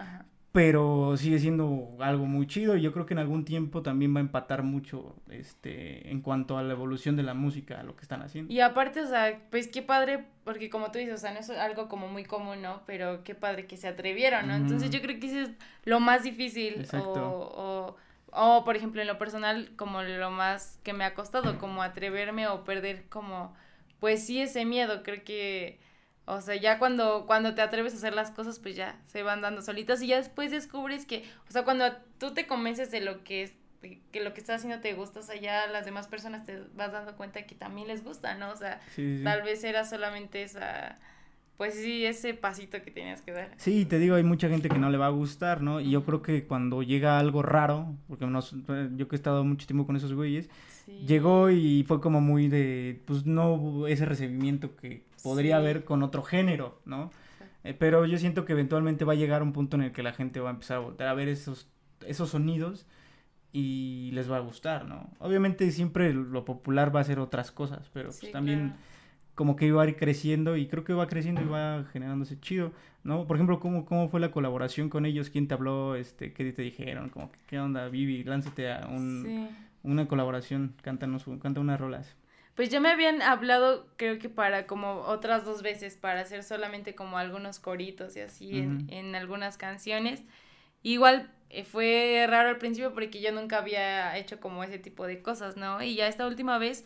[0.54, 4.18] pero sigue siendo algo muy chido y yo creo que en algún tiempo también va
[4.18, 8.02] a empatar mucho este en cuanto a la evolución de la música, a lo que
[8.02, 8.52] están haciendo.
[8.52, 11.50] Y aparte, o sea, pues qué padre, porque como tú dices, o sea, no es
[11.50, 12.82] algo como muy común, ¿no?
[12.86, 14.54] Pero qué padre que se atrevieron, ¿no?
[14.54, 15.50] Entonces yo creo que eso es
[15.86, 17.96] lo más difícil o, o,
[18.30, 22.46] o, por ejemplo, en lo personal, como lo más que me ha costado, como atreverme
[22.46, 23.56] o perder como,
[23.98, 25.80] pues sí, ese miedo, creo que
[26.26, 29.42] o sea, ya cuando, cuando te atreves a hacer las cosas, pues ya se van
[29.42, 31.84] dando solitas y ya después descubres que, o sea, cuando
[32.18, 33.52] tú te convences de lo que es,
[34.10, 36.92] que lo que estás haciendo te gusta, o sea, ya las demás personas te vas
[36.92, 38.50] dando cuenta que también les gusta, ¿no?
[38.50, 38.80] O sea,
[39.22, 40.96] tal vez era solamente esa,
[41.56, 43.50] pues sí, ese pasito que tenías que dar.
[43.56, 45.80] Sí, te digo, hay mucha gente que no le va a gustar, ¿no?
[45.80, 48.26] Y yo creo que cuando llega algo raro, porque
[48.96, 50.50] yo que he estado mucho tiempo con esos güeyes,
[51.06, 56.22] llegó y fue como muy de, pues no ese recibimiento que podría haber con otro
[56.22, 57.10] género, ¿no?
[57.62, 60.12] Eh, pero yo siento que eventualmente va a llegar un punto en el que la
[60.12, 61.68] gente va a empezar a volver a ver esos,
[62.06, 62.86] esos sonidos
[63.52, 65.08] y les va a gustar, ¿no?
[65.20, 68.74] Obviamente siempre lo popular va a ser otras cosas, pero pues también
[69.34, 72.72] como que iba a ir creciendo y creo que va creciendo y va generándose chido,
[73.02, 73.26] ¿no?
[73.26, 75.30] Por ejemplo, ¿cómo, cómo fue la colaboración con ellos?
[75.30, 75.96] ¿Quién te habló?
[75.96, 77.08] Este, ¿Qué te dijeron?
[77.10, 78.22] Como, ¿Qué onda, Vivi?
[78.24, 79.48] Lánzate a un,
[79.82, 82.16] una colaboración, cántanos, canta unas rolas.
[82.54, 86.94] Pues ya me habían hablado, creo que para como otras dos veces, para hacer solamente
[86.94, 90.22] como algunos coritos y así en, en, algunas canciones.
[90.84, 95.20] Igual eh, fue raro al principio porque yo nunca había hecho como ese tipo de
[95.20, 95.82] cosas, ¿no?
[95.82, 96.84] Y ya esta última vez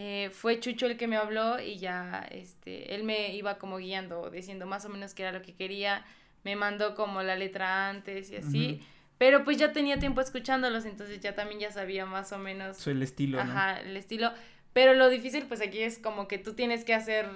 [0.00, 4.30] eh, fue Chucho el que me habló y ya este, él me iba como guiando,
[4.30, 6.04] diciendo más o menos qué era lo que quería.
[6.44, 8.80] Me mandó como la letra antes y así.
[9.18, 12.76] Pero pues ya tenía tiempo escuchándolos, entonces ya también ya sabía más o menos.
[12.76, 13.40] Soy el estilo.
[13.40, 14.30] Ajá, el estilo.
[14.72, 17.28] Pero lo difícil pues aquí es como que tú tienes que hacer,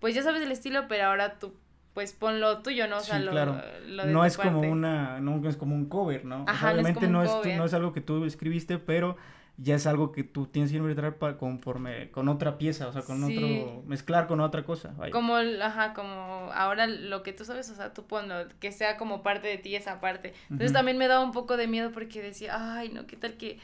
[0.00, 1.54] pues ya sabes el estilo, pero ahora tú
[1.94, 2.98] pues pon lo tuyo, ¿no?
[2.98, 3.62] O sea, sí, claro.
[3.86, 6.44] no es como una, no es como un cover, ¿no?
[6.46, 9.16] Ajá, obviamente no es, no, es, algo que tú escribiste, pero
[9.56, 13.02] ya es algo que tú tienes que interpretar para conforme con otra pieza, o sea,
[13.02, 14.94] con otro mezclar con otra cosa.
[15.12, 19.22] Como ajá, como ahora lo que tú sabes, o sea, tú ponlo que sea como
[19.22, 20.34] parte de ti esa parte.
[20.50, 23.58] Entonces también me daba un poco de miedo porque decía, "Ay, no, qué tal que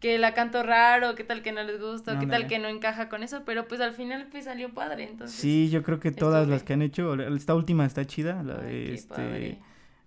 [0.00, 3.08] que la canto raro, qué tal que no les gusta, qué tal que no encaja
[3.08, 5.36] con eso, pero pues al final pues salió padre, entonces.
[5.36, 8.94] Sí, yo creo que todas las que han hecho, esta última está chida, la de
[8.94, 9.58] este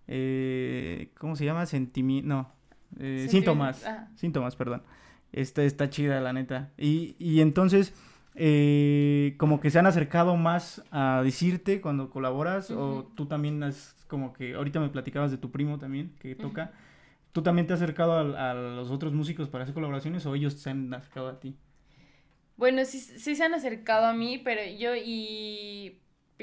[0.07, 1.65] eh, ¿cómo se llama?
[1.65, 2.51] Sentimiento, no,
[2.99, 4.84] eh, síntomas, síntomas, perdón.
[5.32, 6.71] Esta está chida, la neta.
[6.77, 7.93] Y, y entonces,
[8.36, 13.95] eh, como que se han acercado más a decirte cuando colaboras, o tú también has,
[14.07, 16.71] como que, ahorita me platicabas de tu primo también, que toca.
[17.32, 20.69] ¿Tú también te has acercado a, los otros músicos para hacer colaboraciones o ellos se
[20.69, 21.55] han acercado a ti?
[22.57, 25.99] Bueno, sí, sí se han acercado a mí, pero yo y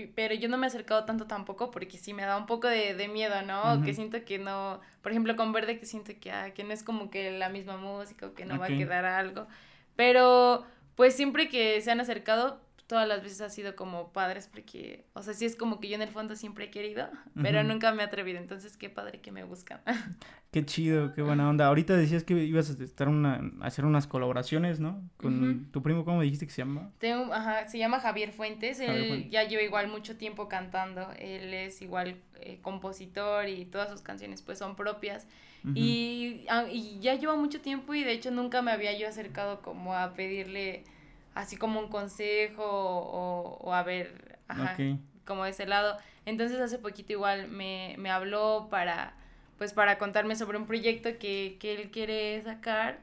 [0.06, 3.08] pero yo no me he acercado tanto tampoco porque sí me da un poco de,
[3.08, 3.82] miedo, ¿no?
[3.82, 6.82] Que siento que no, por ejemplo con Verde que siento que, ah, que no es
[6.82, 9.46] como que la misma música o que no va a quedar algo.
[9.96, 15.04] Pero pues siempre que se han acercado, todas las veces ha sido como padres porque,
[15.12, 17.06] o sea, sí es como que yo en el fondo siempre he querido,
[17.40, 19.80] pero nunca me he atrevido, entonces qué padre que me buscan.
[20.50, 21.66] Qué chido, qué buena onda.
[21.66, 25.06] Ahorita decías que ibas a estar una, a hacer unas colaboraciones, ¿no?
[25.18, 26.90] Con tu primo, ¿cómo dijiste que se llama?
[26.96, 31.82] Tengo, ajá, se llama Javier Fuentes, él ya lleva igual mucho tiempo cantando, él es
[31.82, 35.26] igual eh, compositor y todas sus canciones pues son propias.
[35.74, 39.60] y, ah, y ya lleva mucho tiempo y de hecho nunca me había yo acercado
[39.60, 40.84] como a pedirle
[41.38, 44.76] así como un consejo o, a ver, ajá,
[45.24, 45.96] como de ese lado.
[46.26, 49.14] Entonces hace poquito igual me, me habló para,
[49.56, 52.98] pues para contarme sobre un proyecto que, que él quiere sacar.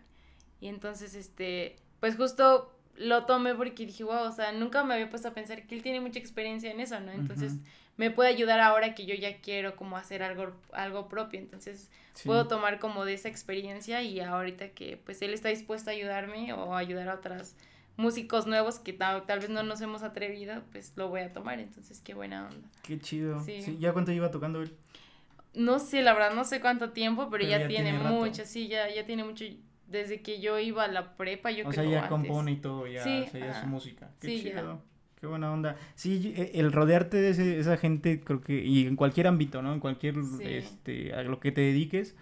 [0.60, 5.10] Y entonces, este, pues justo lo tomé porque dije, wow, o sea, nunca me había
[5.10, 7.14] puesto a pensar que él tiene mucha experiencia en eso, ¿no?
[7.14, 7.54] Entonces,
[7.96, 11.90] me puede ayudar ahora que yo ya quiero como hacer algo, algo propio, entonces
[12.26, 16.52] puedo tomar como de esa experiencia y ahorita que pues él está dispuesto a ayudarme
[16.52, 17.56] o ayudar a otras
[17.98, 21.60] músicos nuevos que tal, vez no nos hemos atrevido, pues lo voy a tomar.
[21.60, 22.68] Entonces, qué buena onda.
[22.84, 23.40] Qué chido.
[23.44, 23.78] Sí.
[23.80, 24.76] ¿Ya cuánto lleva tocando él?
[25.54, 29.06] No sé, la verdad, no sé cuánto tiempo, pero, ya, tiene, mucho, sí, ya, ya
[29.06, 29.46] tiene mucho.
[29.88, 31.88] Desde que yo iba a la prepa, yo o creo.
[31.88, 34.10] O sea, ya compone y todo, ya, sí, ya su música.
[34.20, 34.82] Qué chido.
[35.20, 35.78] Qué buena onda.
[35.96, 39.74] Sí, e, el rodearte de ese, esa gente, creo que, y en cualquier ámbito, ¿no?
[39.74, 42.16] En cualquier, este, a lo que te dediques,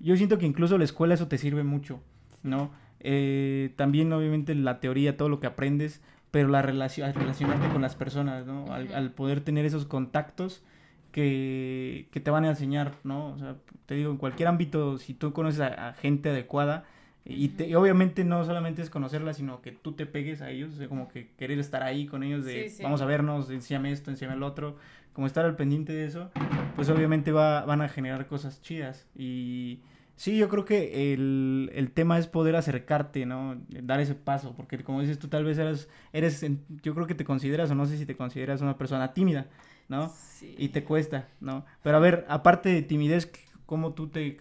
[0.00, 2.02] yo siento que incluso la escuela eso te sirve mucho,
[2.42, 2.72] ¿no?
[3.04, 6.00] Eh, también obviamente la teoría, todo lo que aprendes,
[6.30, 8.72] pero la relación, relacionarte con las personas, ¿no?
[8.72, 10.62] Al, poder tener esos contactos
[11.10, 13.32] que, te van a enseñar, ¿no?
[13.32, 16.84] O sea, te digo, en cualquier ámbito, si tú conoces a, gente adecuada,
[17.24, 20.76] y, te, obviamente no solamente es conocerla, sino que tú te pegues a ellos, o
[20.76, 24.36] sea, como que querer estar ahí con ellos, de vamos a vernos, enséñame esto, enséñame
[24.36, 24.76] el otro,
[25.12, 26.30] como estar al pendiente de eso,
[26.76, 29.06] pues obviamente va, van a generar cosas chidas.
[29.16, 29.80] Y,
[30.16, 33.60] Sí, yo creo que el, el, tema es poder acercarte, ¿no?
[33.68, 36.46] Dar ese paso, porque como dices tú, tal vez eres, eres,
[36.82, 39.48] yo creo que te consideras, o no sé si te consideras una persona tímida,
[39.88, 40.10] ¿no?
[40.10, 40.54] Sí.
[40.58, 41.64] Y te cuesta, ¿no?
[41.82, 43.32] Pero a ver, aparte de timidez,
[43.66, 44.38] ¿cómo tú te,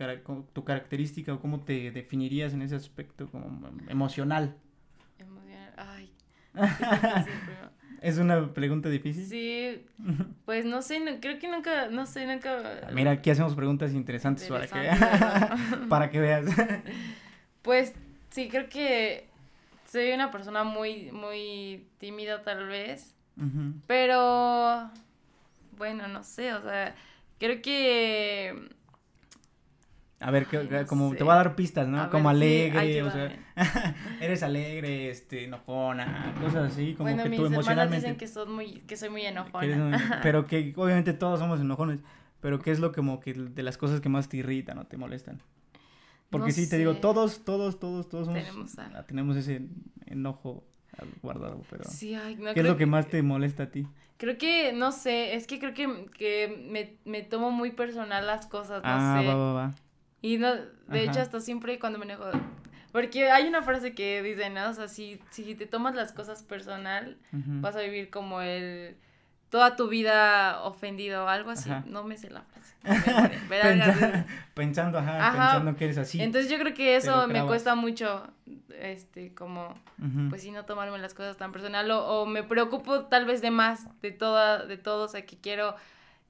[0.54, 4.58] tu característica o cómo te definirías en ese aspecto como emocional?
[5.18, 6.12] Emocional, ay.
[8.02, 9.26] ¿Es una pregunta difícil?
[9.28, 9.86] Sí,
[10.46, 12.82] pues no sé, creo que nunca, no sé, nunca...
[12.92, 14.90] Mira, aquí hacemos preguntas interesantes para que,
[15.90, 16.46] para que veas.
[17.62, 17.94] Pues
[18.32, 19.28] sí, creo que
[19.88, 23.14] soy una persona muy, muy tímida tal vez,
[23.86, 24.90] pero
[25.78, 26.96] bueno, no sé, o sea,
[27.38, 28.68] creo que
[30.22, 30.48] a ver,
[30.88, 32.10] como te voy a dar pistas, ¿no?
[32.12, 33.36] como alegre, o sea,
[34.22, 37.96] eres alegre, este, enojona, cosas así, como que tú emocionalmente.
[37.96, 40.20] dicen que, soy muy, que soy muy enojona.
[40.22, 42.02] pero que obviamente todos somos enojones,
[42.40, 44.96] pero ¿qué es lo como que de las cosas que más te irritan o te
[44.96, 45.42] molestan?
[46.30, 49.68] Porque sí, te digo, todos, todos, todos, todos somos, tenemos, tenemos ese
[50.06, 50.64] enojo
[51.24, 53.88] guardado, pero sí, ay, no, ¿qué es lo que, más te molesta a ti?
[54.18, 58.46] Creo que, no sé, es que creo que, que me, me tomo muy personal las
[58.46, 59.28] cosas, no ah, sé.
[59.28, 59.72] Va, va, va.
[60.22, 62.26] Y no, de hecho, hasta siempre cuando me enojo.
[62.92, 64.70] Porque hay una frase que dice, ¿no?
[64.70, 68.98] O sea, si, si te tomas las cosas personal, vas a vivir como el.
[69.50, 71.72] toda tu vida ofendido o algo así.
[71.86, 72.76] No me sé la frase.
[74.54, 76.22] pensando, ajá, pensando que eres así.
[76.22, 78.28] Entonces yo creo que eso me cuesta mucho,
[78.80, 79.74] este, como,
[80.30, 81.90] pues sí, no tomarme las cosas tan personal.
[81.92, 85.38] O, o me preocupo tal vez de más de toda, de todos, o sea, que
[85.38, 85.76] quiero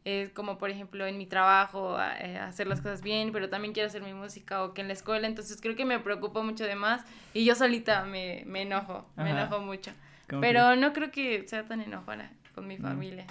[0.03, 3.87] es como por ejemplo en mi trabajo eh, hacer las cosas bien, pero también quiero
[3.87, 6.75] hacer mi música o que en la escuela, entonces creo que me preocupa mucho de
[6.75, 9.91] más y yo solita me, me enojo, me enojo mucho.
[10.39, 13.25] Pero no creo que sea tan enojona con mi familia,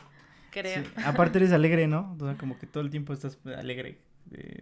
[0.51, 0.85] creo.
[1.05, 2.17] Aparte eres alegre, ¿no?
[2.21, 3.99] O sea, como que todo el tiempo estás alegre.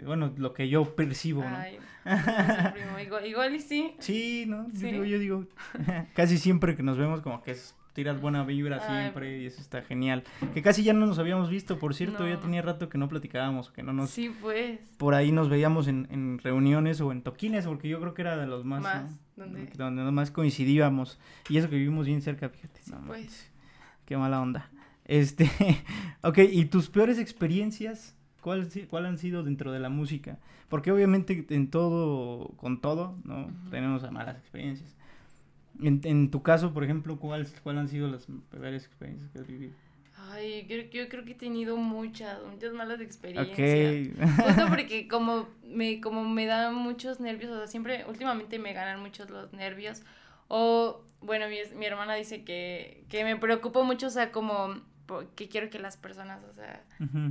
[0.05, 1.57] bueno, lo que yo percibo, ¿no?
[1.57, 1.79] Ay,
[3.27, 3.95] igual, y sí.
[3.99, 4.67] Sí, ¿no?
[4.73, 5.45] Yo digo, yo digo,
[6.15, 9.82] casi siempre que nos vemos como que es tiras buena vibra siempre y eso está
[9.82, 10.22] genial.
[10.55, 13.72] Que casi ya no nos habíamos visto, por cierto, ya tenía rato que no platicábamos,
[13.72, 14.11] que no nos...
[14.11, 14.78] Sí, pues.
[14.99, 18.36] Por ahí nos veíamos en, en reuniones o en toquines, porque yo creo que era
[18.36, 18.84] de los más...
[18.84, 19.66] Más, donde...
[19.76, 21.18] donde más coincidíamos.
[21.49, 22.80] Y eso que vivimos bien cerca, fíjate.
[22.84, 23.51] Sí, pues.
[24.05, 24.70] Qué mala onda.
[25.05, 25.51] Este,
[26.22, 28.14] ok, ¿y tus peores experiencias?
[28.40, 30.38] ¿Cuál, ¿Cuál han sido dentro de la música?
[30.68, 33.51] Porque obviamente en todo, con todo, ¿no?
[33.72, 34.97] Tenemos malas experiencias.
[35.83, 39.47] En, en tu caso, por ejemplo, ¿cuáles cuál han sido las peores experiencias que has
[39.47, 39.74] vivido?
[40.31, 43.55] Ay, yo, yo creo que he tenido muchas, muchas malas experiencias.
[43.55, 44.14] Okay.
[44.37, 49.01] Justo porque como me, como me dan muchos nervios, o sea, siempre, últimamente me ganan
[49.01, 50.03] muchos los nervios.
[50.49, 54.81] O, bueno, mi, mi hermana dice que, que me preocupo mucho, o sea, como
[55.35, 56.85] que quiero que las personas, o sea,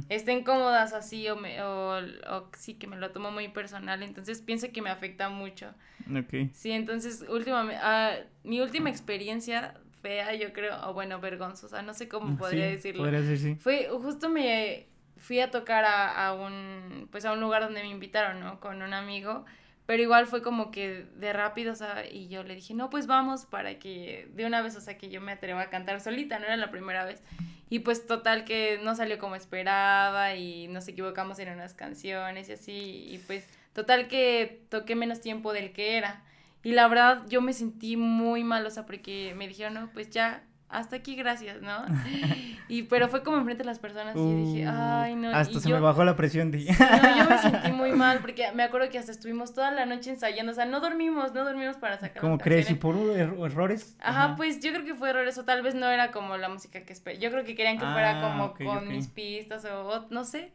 [0.10, 4.42] estén cómodas así o, me, o, o, sí que me lo tomo muy personal, entonces
[4.42, 5.74] pienso que me afecta mucho.
[6.10, 6.52] Ok.
[6.54, 12.08] Sí, entonces últimamente, ah, mi última experiencia fea, yo creo, o bueno, vergonzosa, no sé
[12.08, 13.04] cómo podría decirlo.
[13.04, 13.56] Podría decir, sí.
[13.60, 17.90] Fue, justo me fui a tocar a, a, un, pues a un lugar donde me
[17.90, 18.60] invitaron, ¿no?
[18.60, 19.46] Con un amigo,
[19.86, 23.08] pero igual fue como que de rápido, o sea, y yo le dije, no, pues
[23.08, 26.40] vamos para que de una vez, o sea, que yo me atreva a cantar solita,
[26.40, 27.24] no era la primera vez.
[27.70, 32.54] Y pues total que no salió como esperaba y nos equivocamos en unas canciones y
[32.54, 36.24] así, y pues total que toqué menos tiempo del que era.
[36.64, 40.10] Y la verdad yo me sentí muy mal, o sea, porque me dijeron, no, pues
[40.10, 41.86] ya hasta aquí gracias, ¿no?
[42.70, 45.30] Y pero fue como enfrente de las personas y dije, uh, ay, no.
[45.30, 46.52] Hasta se me bajó la presión.
[46.52, 46.66] De...
[46.66, 50.10] no, yo me sentí muy mal porque me acuerdo que hasta estuvimos toda la noche
[50.10, 52.70] ensayando, o sea, no dormimos, no dormimos para sacar ¿Cómo crees?
[52.70, 53.96] ¿Y por errores?
[54.02, 56.82] Ajá, pues yo creo que fue errores o tal vez no era como la música
[56.82, 57.20] que esperé.
[57.20, 60.52] Yo creo que querían que fuera ah, como con mis pistas o, no sé,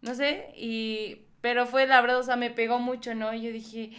[0.00, 3.32] no sé, y pero fue la verdad, o sea, me pegó mucho, ¿no?
[3.34, 3.90] Y yo dije,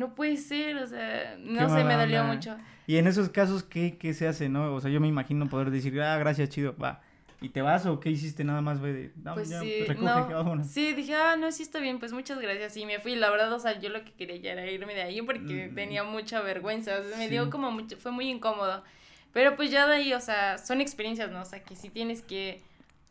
[0.00, 2.56] no puede ser, o sea, no sé, me dolió mucho.
[2.86, 4.74] Y en esos casos, ¿qué, ¿qué se hace, no?
[4.74, 7.02] O sea, yo me imagino poder decir, ah, gracias, chido, va.
[7.42, 9.12] ¿Y te vas o qué hiciste nada más, güey?
[9.22, 12.76] No, pues ya, sí, recoge, Sí, dije, ah, no, sí está bien, pues muchas gracias.
[12.78, 15.02] Y me fui, la verdad, o sea, yo lo que quería ya era irme de
[15.02, 15.74] ahí porque mm.
[15.74, 18.82] tenía mucha vergüenza, o sea, me dio como mucho, fue muy incómodo.
[19.32, 21.42] Pero pues ya de ahí, o sea, son experiencias, ¿no?
[21.42, 22.62] O sea, que si tienes que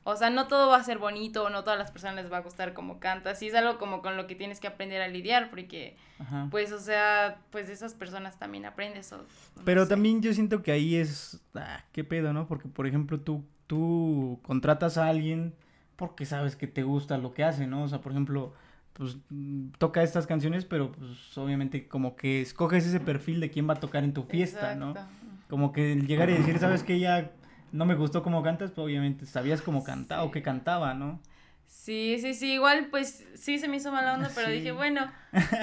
[0.09, 2.41] o sea, no todo va a ser bonito, no todas las personas les va a
[2.41, 3.39] gustar como cantas.
[3.39, 5.95] Sí es algo como con lo que tienes que aprender a lidiar, porque,
[6.51, 9.11] pues, o sea, pues esas personas también aprendes.
[9.13, 9.23] O,
[9.65, 12.47] Pero también yo siento que ahí es, ah, qué pedo, ¿no?
[12.47, 15.53] Porque, por ejemplo, tú, tú contratas a alguien
[15.95, 17.83] porque sabes que te gusta lo que hace, ¿no?
[17.83, 18.53] O sea, por ejemplo,
[18.93, 19.17] pues
[19.77, 23.79] toca estas canciones, pero pues obviamente como que escoges ese perfil de quién va a
[23.79, 24.93] tocar en tu fiesta, ¿no?
[25.49, 26.99] Como que llegar y decir, ¿sabes qué?
[26.99, 27.31] Ya
[27.71, 31.19] no me gustó cómo cantas, pero obviamente sabías cómo cantaba o que cantaba, ¿no?
[31.67, 35.11] Sí, sí, sí, igual pues sí se me hizo mala onda, pero dije, bueno,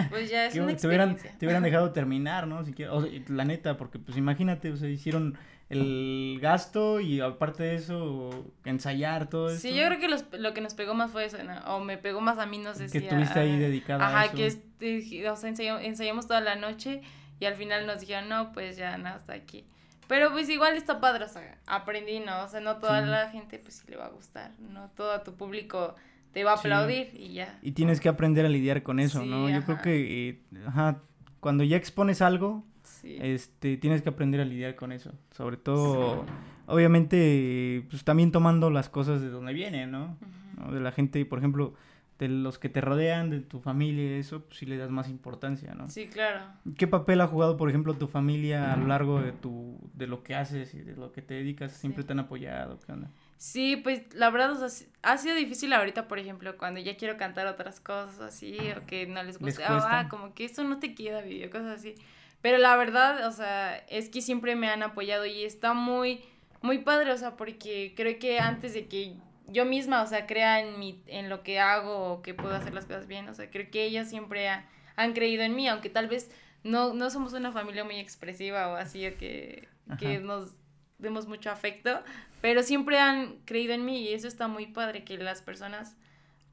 [0.09, 0.81] pues ya es una experiencia.
[0.81, 2.65] Te hubieran, te hubieran dejado terminar, ¿no?
[2.65, 5.37] Siquiera, o sea, la neta, porque pues imagínate, o sea, hicieron
[5.69, 9.61] el gasto y aparte de eso, ensayar todo eso.
[9.61, 11.59] Sí, yo creo que los, lo que nos pegó más fue eso, ¿no?
[11.75, 12.93] o me pegó más a mí, no sé si...
[13.01, 14.37] Que estuviste ahí dedicada Ajá, a eso.
[14.37, 17.03] que este, o sea, ensayamos, ensayamos toda la noche
[17.41, 19.67] y al final nos dijeron, no, pues ya, no, hasta aquí.
[20.09, 22.45] Pero pues igual está padre, o sea, aprendí, ¿no?
[22.45, 25.35] O sea, no toda la gente pues sí le va a gustar, no todo tu
[25.35, 25.95] público
[26.33, 27.59] te va a aplaudir y ya.
[27.63, 29.49] Y tienes que aprender a lidiar con eso, ¿no?
[29.49, 31.01] Yo creo que, eh, ajá,
[31.41, 32.65] cuando ya expones algo,
[33.03, 35.13] este, tienes que aprender a lidiar con eso.
[35.31, 36.27] Sobre todo,
[36.67, 40.17] obviamente, pues también tomando las cosas de donde vienen, ¿no?
[40.59, 40.73] ¿no?
[40.73, 41.75] De la gente, por ejemplo,
[42.19, 45.75] de los que te rodean, de tu familia, eso, pues sí le das más importancia,
[45.75, 45.89] ¿no?
[45.89, 46.47] Sí, claro.
[46.79, 50.23] ¿Qué papel ha jugado, por ejemplo, tu familia a lo largo de tu, de lo
[50.23, 51.73] que haces y de lo que te dedicas?
[51.73, 52.81] ¿Siempre te han apoyado?
[52.81, 53.11] ¿Qué onda?
[53.37, 57.19] Sí, pues la verdad, o sea, ha sido difícil ahorita, por ejemplo, cuando ya quiero
[57.19, 60.95] cantar otras cosas así, o que no les gusta, ah, como que eso no te
[60.95, 61.95] queda, video, cosas así.
[62.41, 66.21] Pero la verdad, o sea, es que siempre me han apoyado y está muy,
[66.63, 69.17] muy padre, o sea, porque creo que antes de que
[69.49, 72.75] yo misma, o sea, crea en, mi, en lo que hago o que puedo hacer
[72.75, 73.29] las cosas bien.
[73.29, 76.31] O sea, creo que ellos siempre han creído en mí, aunque tal vez
[76.65, 79.69] no, no somos una familia muy expresiva o así, o que,
[79.99, 80.55] que nos
[80.99, 82.03] demos mucho afecto,
[82.41, 85.97] pero siempre han creído en mí y eso está muy padre, que las personas...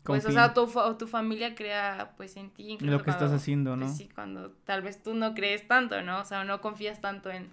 [0.03, 2.77] Pues, o sea, tu, tu familia crea, pues, en ti.
[2.81, 3.85] Lo que estás haciendo, ¿no?
[3.85, 6.19] Pues, sí, cuando tal vez tú no crees tanto, ¿no?
[6.19, 7.49] O sea, no confías tanto en,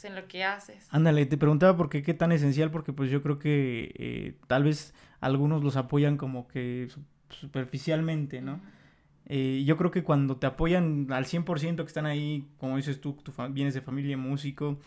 [0.00, 0.86] pues, en lo que haces.
[0.90, 4.64] Ándale, te preguntaba por qué qué tan esencial, porque pues yo creo que eh, tal
[4.64, 6.88] vez algunos los apoyan como que
[7.28, 8.60] superficialmente, ¿no?
[9.26, 13.12] Eh, yo creo que cuando te apoyan al 100% que están ahí, como dices tú,
[13.12, 14.78] tú vienes de familia músico,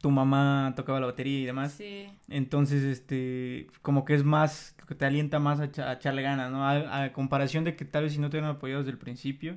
[0.00, 1.72] tu mamá tocaba la batería y demás.
[1.72, 2.06] Sí.
[2.28, 6.66] Entonces, este, como que es más, que te alienta más a, echarle ganas, ¿no?
[6.66, 9.56] A, a, comparación de que tal vez si no te hubieran apoyado desde el principio,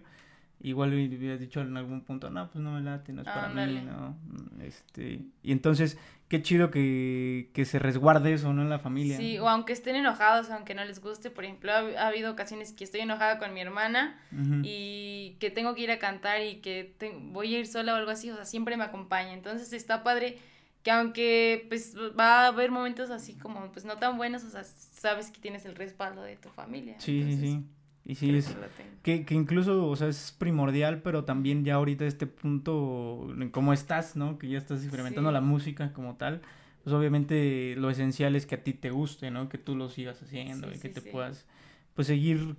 [0.61, 3.81] igual hubieras dicho en algún punto, no, pues no me late, no es para mí,
[3.85, 4.17] ¿no?
[4.61, 5.97] Este, y entonces,
[6.27, 8.61] qué chido que, que, se resguarde eso, ¿no?
[8.61, 9.17] En la familia.
[9.17, 12.83] Sí, o aunque estén enojados, aunque no les guste, por ejemplo, ha, habido ocasiones que
[12.83, 14.19] estoy enojada con mi hermana
[14.63, 16.93] y que tengo que ir a cantar y que
[17.31, 20.37] voy a ir sola o algo así, o sea, siempre me acompaña, entonces está padre
[20.83, 24.63] que aunque pues va a haber momentos así como pues no tan buenos, o sea,
[24.63, 26.95] sabes que tienes el respaldo de tu familia.
[26.99, 27.65] Sí, sí, sí.
[28.09, 28.57] Y sí, es
[29.03, 33.71] que, que, incluso, o sea, es primordial, pero también ya ahorita este punto, en cómo
[33.71, 34.39] estás, ¿no?
[34.39, 36.41] Que ya estás experimentando la música como tal,
[36.83, 39.47] pues obviamente lo esencial es que a ti te guste, ¿no?
[39.47, 41.45] Que tú lo sigas haciendo y que te puedas,
[41.93, 42.55] pues seguir,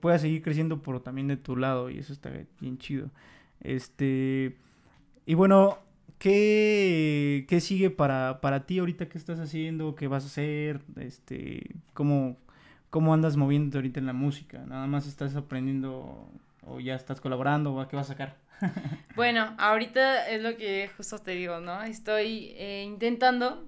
[0.00, 2.30] puedas seguir creciendo por también de tu lado y eso está
[2.60, 3.10] bien chido.
[3.58, 4.56] Este,
[5.26, 5.80] y bueno,
[6.20, 9.08] ¿qué, qué sigue para, para ti ahorita?
[9.08, 9.96] ¿Qué estás haciendo?
[9.96, 10.80] ¿Qué vas a hacer?
[10.94, 12.36] Este, ¿cómo,
[12.92, 14.58] ¿Cómo andas moviéndote ahorita en la música?
[14.66, 16.28] ¿Nada más estás aprendiendo
[16.66, 18.36] o ya estás colaborando o qué vas a sacar?
[19.16, 21.82] bueno, ahorita es lo que justo te digo, ¿no?
[21.84, 23.66] Estoy eh, intentando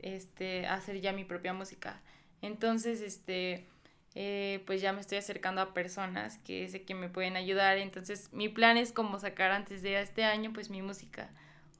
[0.00, 2.02] este, hacer ya mi propia música.
[2.42, 3.66] Entonces, este,
[4.14, 7.78] eh, pues ya me estoy acercando a personas que sé que me pueden ayudar.
[7.78, 11.30] Entonces, mi plan es como sacar antes de este año, pues mi música.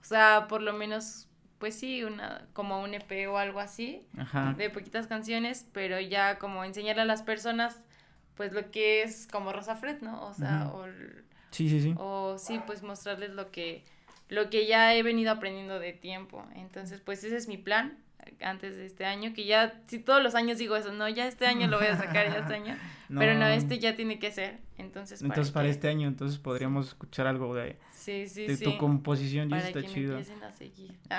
[0.01, 1.28] O sea, por lo menos,
[1.59, 4.07] pues sí, una, como un EP o algo así,
[4.57, 7.83] de poquitas canciones, pero ya como enseñarle a las personas,
[8.37, 10.25] pues lo que es como Rosa Fred, ¿no?
[10.27, 10.87] O sea, o...
[11.51, 11.95] Sí, sí, sí.
[11.97, 13.85] O sí, pues mostrarles lo que,
[14.29, 16.47] lo que ya he venido aprendiendo de tiempo.
[16.55, 17.99] Entonces, pues ese es mi plan
[18.41, 21.47] antes de este año, que ya, si todos los años digo eso, no, ya este
[21.47, 22.77] año lo voy a sacar, ya este año,
[23.09, 26.89] pero no, este ya tiene que ser, entonces para Entonces para este año, entonces podríamos
[26.89, 30.19] escuchar algo de, de tu composición, y eso está chido.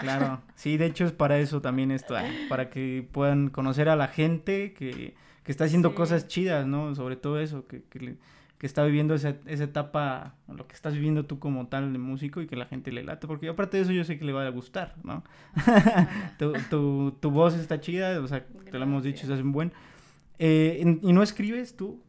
[0.02, 2.16] Claro, sí, de hecho es para eso también esto,
[2.47, 6.95] para que puedan conocer a la gente que, que está haciendo cosas chidas, ¿no?
[6.95, 8.18] Sobre todo eso, que, que
[8.60, 12.41] que está viviendo esa, esa etapa, lo que estás viviendo tú como tal de músico
[12.41, 14.45] y que la gente le late, porque aparte de eso yo sé que le va
[14.45, 15.24] a gustar, ¿no?
[16.38, 19.72] tu, tu, tu, voz está chida, o sea, te lo hemos dicho, es un buen.
[20.39, 22.03] Eh, ¿Y no escribes tú?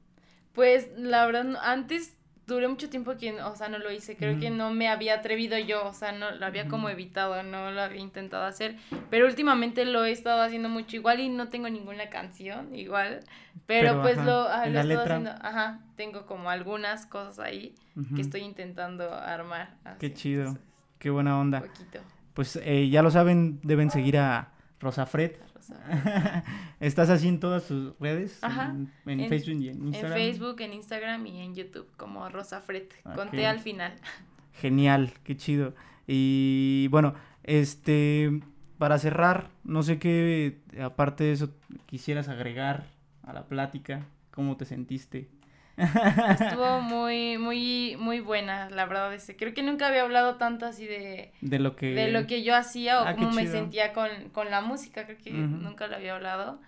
[0.52, 2.18] Pues la verdad, antes
[2.54, 5.58] duré mucho tiempo que, o sea, no lo hice, creo que no me había atrevido
[5.58, 8.76] yo, o sea, no lo había como evitado, no lo había intentado hacer,
[9.10, 13.20] pero últimamente lo he estado haciendo mucho igual y no tengo ninguna canción igual,
[13.66, 17.74] pero, pues lo, ah, lo he estado haciendo, ajá, tengo como algunas cosas ahí
[18.14, 19.74] que estoy intentando armar.
[19.98, 20.56] Qué chido,
[20.98, 21.60] qué buena onda.
[21.60, 22.00] Poquito.
[22.34, 25.32] Pues eh, ya lo saben, deben seguir a Rosa Fred
[26.80, 28.40] ¿Estás así en todas tus redes?
[29.06, 30.12] En, Facebook y en Instagram.
[30.12, 32.84] En Facebook, en Instagram y en YouTube como Rosa Fred.
[33.14, 33.94] Conté al final.
[34.54, 35.74] Genial, qué chido.
[36.06, 37.14] Y bueno,
[37.44, 38.40] este,
[38.78, 41.50] para cerrar, no sé qué, aparte de eso,
[41.86, 42.86] quisieras agregar
[43.22, 45.28] a la plática, ¿cómo te sentiste?
[45.80, 49.12] Estuvo muy, muy, muy buena, la verdad.
[49.14, 49.36] Ese.
[49.36, 51.32] Creo que nunca había hablado tanto así de...
[51.40, 51.94] De lo que...
[51.94, 54.10] De lo que yo hacía o ah, cómo me sentía con,
[54.50, 55.06] la música.
[55.06, 56.60] Creo que nunca lo había hablado.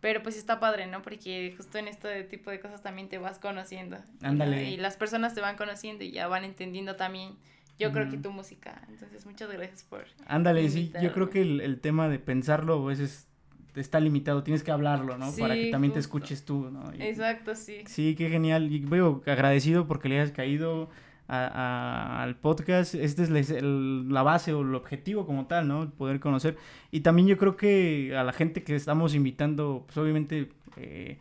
[0.00, 1.02] Pero pues está padre, ¿no?
[1.02, 3.98] Porque justo en este tipo de cosas también te vas conociendo.
[4.22, 4.70] Ándale.
[4.70, 7.36] Y, las personas te van conociendo y ya van entendiendo también,
[7.78, 8.80] yo creo que tu música.
[8.88, 10.06] Entonces, muchas gracias por...
[10.26, 13.29] Ándale, sí, yo creo que el, el tema de pensarlo a veces
[13.74, 15.32] está limitado, tienes que hablarlo, ¿no?
[15.38, 16.92] Para que también te escuches tú, ¿no?
[16.98, 17.78] Exacto, sí.
[17.86, 18.70] Sí, qué genial.
[18.72, 20.88] Y veo agradecido porque le hayas caído
[21.28, 22.94] al podcast.
[22.94, 25.90] Este es la base o el objetivo como tal, ¿no?
[25.90, 26.56] poder conocer.
[26.90, 31.18] Y también yo creo que a la gente que estamos invitando, pues obviamente eh,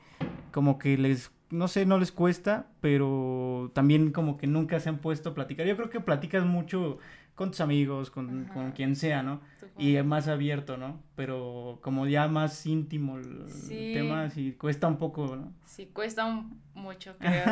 [0.52, 5.00] como que les no sé, no les cuesta, pero también como que nunca se han
[5.00, 5.66] puesto a platicar.
[5.66, 7.00] Yo creo que platicas mucho
[7.40, 9.40] con tus amigos, con, con quien sea, ¿no?
[9.78, 11.02] Y es más abierto, ¿no?
[11.16, 15.54] Pero como ya más íntimo el, tema, sí cuesta un poco, ¿no?
[15.64, 17.46] Sí, cuesta un, mucho, creo.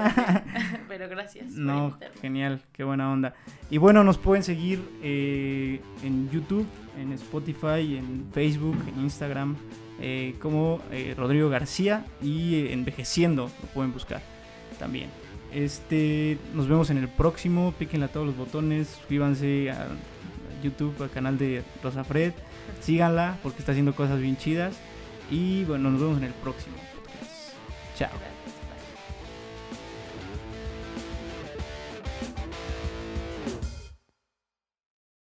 [0.89, 1.51] pero gracias.
[1.51, 3.33] No, genial, qué buena onda.
[3.69, 6.67] Y bueno, nos pueden seguir eh, en YouTube,
[6.99, 9.55] en Spotify, en Facebook, en Instagram,
[10.01, 14.21] eh, como eh, Rodrigo García y Envejeciendo, lo pueden buscar
[14.79, 15.09] también.
[15.53, 17.73] Este, nos vemos en el próximo.
[17.77, 18.87] Píquenle a todos los botones.
[18.89, 19.87] Suscríbanse a
[20.63, 22.33] YouTube, al canal de Rosa Fred.
[22.81, 24.75] Síganla porque está haciendo cosas bien chidas.
[25.29, 26.77] Y bueno, nos vemos en el próximo
[27.97, 28.36] Chao.